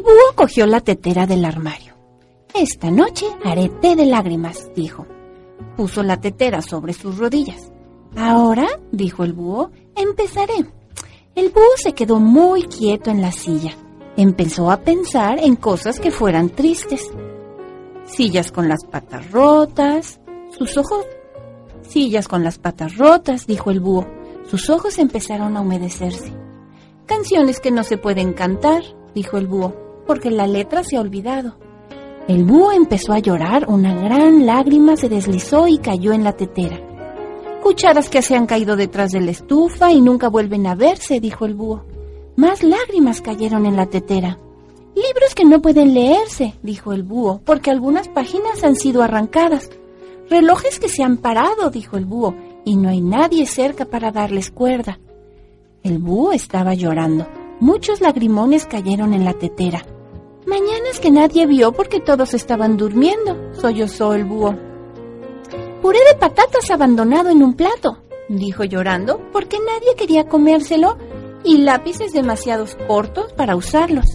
Búho 0.02 0.34
cogió 0.34 0.66
la 0.66 0.80
tetera 0.80 1.26
del 1.26 1.44
armario. 1.44 1.94
Esta 2.54 2.90
noche 2.90 3.26
haré 3.44 3.68
té 3.68 3.96
de 3.96 4.04
lágrimas, 4.04 4.70
dijo. 4.74 5.06
Puso 5.76 6.02
la 6.02 6.20
tetera 6.20 6.60
sobre 6.60 6.92
sus 6.92 7.16
rodillas. 7.16 7.72
Ahora, 8.16 8.66
dijo 8.90 9.24
el 9.24 9.32
búho, 9.32 9.70
empezaré. 9.96 10.66
El 11.34 11.48
búho 11.50 11.76
se 11.76 11.94
quedó 11.94 12.20
muy 12.20 12.64
quieto 12.64 13.10
en 13.10 13.22
la 13.22 13.32
silla. 13.32 13.72
Empezó 14.16 14.70
a 14.70 14.80
pensar 14.80 15.38
en 15.38 15.56
cosas 15.56 15.98
que 15.98 16.10
fueran 16.10 16.50
tristes. 16.50 17.10
Sillas 18.04 18.52
con 18.52 18.68
las 18.68 18.84
patas 18.84 19.30
rotas, 19.30 20.20
sus 20.56 20.76
ojos... 20.76 21.06
Sillas 21.88 22.28
con 22.28 22.44
las 22.44 22.58
patas 22.58 22.96
rotas, 22.96 23.46
dijo 23.46 23.70
el 23.70 23.80
búho. 23.80 24.06
Sus 24.46 24.68
ojos 24.68 24.98
empezaron 24.98 25.56
a 25.56 25.60
humedecerse. 25.62 26.32
Canciones 27.06 27.60
que 27.60 27.70
no 27.70 27.82
se 27.82 27.96
pueden 27.96 28.32
cantar, 28.32 28.82
dijo 29.14 29.38
el 29.38 29.46
búho, 29.46 29.74
porque 30.12 30.30
la 30.30 30.46
letra 30.46 30.84
se 30.84 30.98
ha 30.98 31.00
olvidado. 31.00 31.56
El 32.28 32.44
búho 32.44 32.70
empezó 32.72 33.14
a 33.14 33.18
llorar, 33.18 33.64
una 33.66 33.94
gran 33.94 34.44
lágrima 34.44 34.94
se 34.94 35.08
deslizó 35.08 35.68
y 35.68 35.78
cayó 35.78 36.12
en 36.12 36.22
la 36.22 36.32
tetera. 36.32 36.78
Cucharas 37.62 38.10
que 38.10 38.20
se 38.20 38.36
han 38.36 38.44
caído 38.44 38.76
detrás 38.76 39.12
de 39.12 39.22
la 39.22 39.30
estufa 39.30 39.90
y 39.90 40.02
nunca 40.02 40.28
vuelven 40.28 40.66
a 40.66 40.74
verse, 40.74 41.18
dijo 41.18 41.46
el 41.46 41.54
búho. 41.54 41.86
Más 42.36 42.62
lágrimas 42.62 43.22
cayeron 43.22 43.64
en 43.64 43.74
la 43.74 43.86
tetera. 43.86 44.38
Libros 44.94 45.34
que 45.34 45.46
no 45.46 45.62
pueden 45.62 45.94
leerse, 45.94 46.56
dijo 46.62 46.92
el 46.92 47.04
búho, 47.04 47.40
porque 47.46 47.70
algunas 47.70 48.08
páginas 48.08 48.62
han 48.64 48.76
sido 48.76 49.02
arrancadas. 49.02 49.70
Relojes 50.28 50.78
que 50.78 50.90
se 50.90 51.02
han 51.02 51.16
parado, 51.16 51.70
dijo 51.70 51.96
el 51.96 52.04
búho, 52.04 52.34
y 52.66 52.76
no 52.76 52.90
hay 52.90 53.00
nadie 53.00 53.46
cerca 53.46 53.86
para 53.86 54.12
darles 54.12 54.50
cuerda. 54.50 55.00
El 55.82 55.96
búho 55.96 56.32
estaba 56.32 56.74
llorando. 56.74 57.26
Muchos 57.60 58.02
lagrimones 58.02 58.66
cayeron 58.66 59.14
en 59.14 59.24
la 59.24 59.32
tetera. 59.32 59.86
Mañanas 60.46 60.98
que 61.00 61.10
nadie 61.10 61.46
vio 61.46 61.72
porque 61.72 62.00
todos 62.00 62.34
estaban 62.34 62.76
durmiendo, 62.76 63.36
sollozó 63.54 64.14
el 64.14 64.24
búho. 64.24 64.56
Puré 65.80 65.98
de 66.10 66.18
patatas 66.18 66.70
abandonado 66.70 67.30
en 67.30 67.42
un 67.42 67.54
plato, 67.54 67.98
dijo 68.28 68.64
llorando, 68.64 69.20
porque 69.32 69.58
nadie 69.58 69.94
quería 69.96 70.28
comérselo 70.28 70.96
y 71.44 71.58
lápices 71.58 72.12
demasiado 72.12 72.66
cortos 72.86 73.32
para 73.32 73.56
usarlos. 73.56 74.06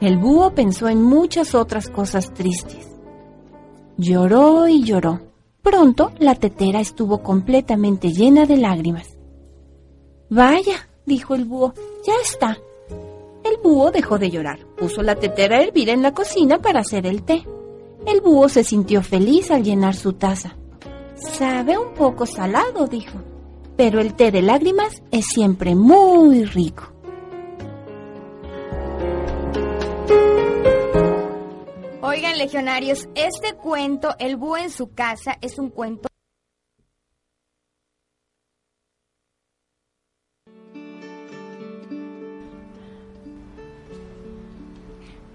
El 0.00 0.16
búho 0.18 0.54
pensó 0.54 0.88
en 0.88 1.02
muchas 1.02 1.54
otras 1.54 1.88
cosas 1.88 2.32
tristes. 2.32 2.88
Lloró 3.96 4.68
y 4.68 4.84
lloró. 4.84 5.20
Pronto 5.62 6.12
la 6.18 6.36
tetera 6.36 6.80
estuvo 6.80 7.22
completamente 7.22 8.12
llena 8.12 8.46
de 8.46 8.56
lágrimas. 8.56 9.16
Vaya, 10.30 10.88
dijo 11.04 11.34
el 11.34 11.44
búho, 11.44 11.74
ya 12.06 12.14
está. 12.22 12.58
El 13.50 13.58
búho 13.62 13.90
dejó 13.90 14.18
de 14.18 14.30
llorar, 14.30 14.66
puso 14.76 15.02
la 15.02 15.14
tetera 15.16 15.56
a 15.56 15.62
hervir 15.62 15.88
en 15.88 16.02
la 16.02 16.12
cocina 16.12 16.60
para 16.60 16.80
hacer 16.80 17.06
el 17.06 17.22
té. 17.22 17.44
El 18.06 18.20
búho 18.20 18.48
se 18.48 18.64
sintió 18.64 19.02
feliz 19.02 19.50
al 19.50 19.64
llenar 19.64 19.94
su 19.94 20.12
taza. 20.12 20.56
Sabe 21.14 21.76
un 21.76 21.94
poco 21.94 22.26
salado, 22.26 22.86
dijo 22.86 23.18
pero 23.78 24.00
el 24.00 24.14
té 24.14 24.32
de 24.32 24.42
lágrimas 24.42 25.04
es 25.12 25.26
siempre 25.26 25.76
muy 25.76 26.44
rico. 26.44 26.92
Oigan, 32.02 32.38
legionarios, 32.38 33.08
este 33.14 33.54
cuento, 33.54 34.16
El 34.18 34.36
búho 34.36 34.56
en 34.56 34.70
su 34.70 34.92
casa, 34.94 35.38
es 35.40 35.60
un 35.60 35.70
cuento 35.70 36.07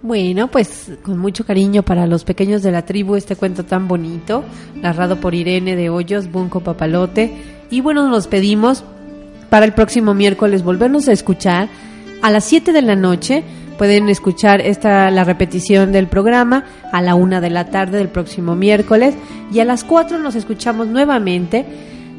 Bueno, 0.03 0.49
pues 0.49 0.91
con 1.01 1.17
mucho 1.17 1.45
cariño 1.45 1.81
para 1.81 2.05
los 2.07 2.25
pequeños 2.25 2.61
de 2.61 2.73
la 2.73 2.81
tribu 2.81 3.15
este 3.15 3.37
cuento 3.37 3.63
tan 3.63 3.87
bonito, 3.87 4.43
narrado 4.75 5.21
por 5.21 5.33
Irene 5.33 5.77
de 5.77 5.89
Hoyos, 5.89 6.29
Bunco 6.29 6.59
Papalote. 6.59 7.31
Y 7.69 7.79
bueno, 7.79 8.09
nos 8.09 8.27
pedimos 8.27 8.83
para 9.49 9.65
el 9.65 9.71
próximo 9.71 10.13
miércoles 10.13 10.61
volvernos 10.61 11.07
a 11.07 11.13
escuchar 11.13 11.69
a 12.21 12.31
las 12.31 12.43
7 12.43 12.73
de 12.73 12.81
la 12.81 12.97
noche. 12.97 13.45
Pueden 13.77 14.09
escuchar 14.09 14.59
esta 14.59 15.09
la 15.09 15.23
repetición 15.23 15.93
del 15.93 16.07
programa 16.07 16.65
a 16.91 17.01
la 17.01 17.15
una 17.15 17.39
de 17.39 17.49
la 17.49 17.69
tarde 17.69 17.97
del 17.97 18.09
próximo 18.09 18.57
miércoles 18.57 19.15
y 19.53 19.61
a 19.61 19.65
las 19.65 19.85
4 19.85 20.19
nos 20.19 20.35
escuchamos 20.35 20.87
nuevamente 20.87 21.65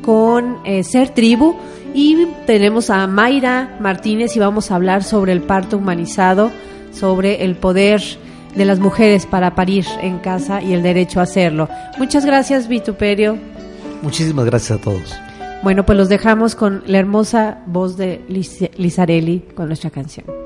con 0.00 0.56
eh, 0.64 0.84
Ser 0.84 1.10
Tribu 1.10 1.56
y 1.92 2.28
tenemos 2.46 2.88
a 2.88 3.06
Mayra 3.06 3.76
Martínez 3.78 4.34
y 4.36 4.38
vamos 4.38 4.70
a 4.70 4.76
hablar 4.76 5.04
sobre 5.04 5.32
el 5.32 5.42
parto 5.42 5.76
humanizado 5.76 6.50
sobre 6.94 7.44
el 7.44 7.56
poder 7.56 8.02
de 8.54 8.64
las 8.64 8.78
mujeres 8.78 9.26
para 9.26 9.54
parir 9.54 9.84
en 10.00 10.18
casa 10.18 10.62
y 10.62 10.72
el 10.72 10.82
derecho 10.82 11.20
a 11.20 11.24
hacerlo. 11.24 11.68
Muchas 11.98 12.24
gracias, 12.24 12.68
Vituperio. 12.68 13.36
Muchísimas 14.02 14.44
gracias 14.46 14.78
a 14.78 14.82
todos. 14.82 15.14
Bueno, 15.62 15.86
pues 15.86 15.96
los 15.96 16.08
dejamos 16.08 16.54
con 16.54 16.82
la 16.86 16.98
hermosa 16.98 17.62
voz 17.66 17.96
de 17.96 18.20
Lizarelli 18.28 19.40
con 19.54 19.66
nuestra 19.66 19.90
canción. 19.90 20.43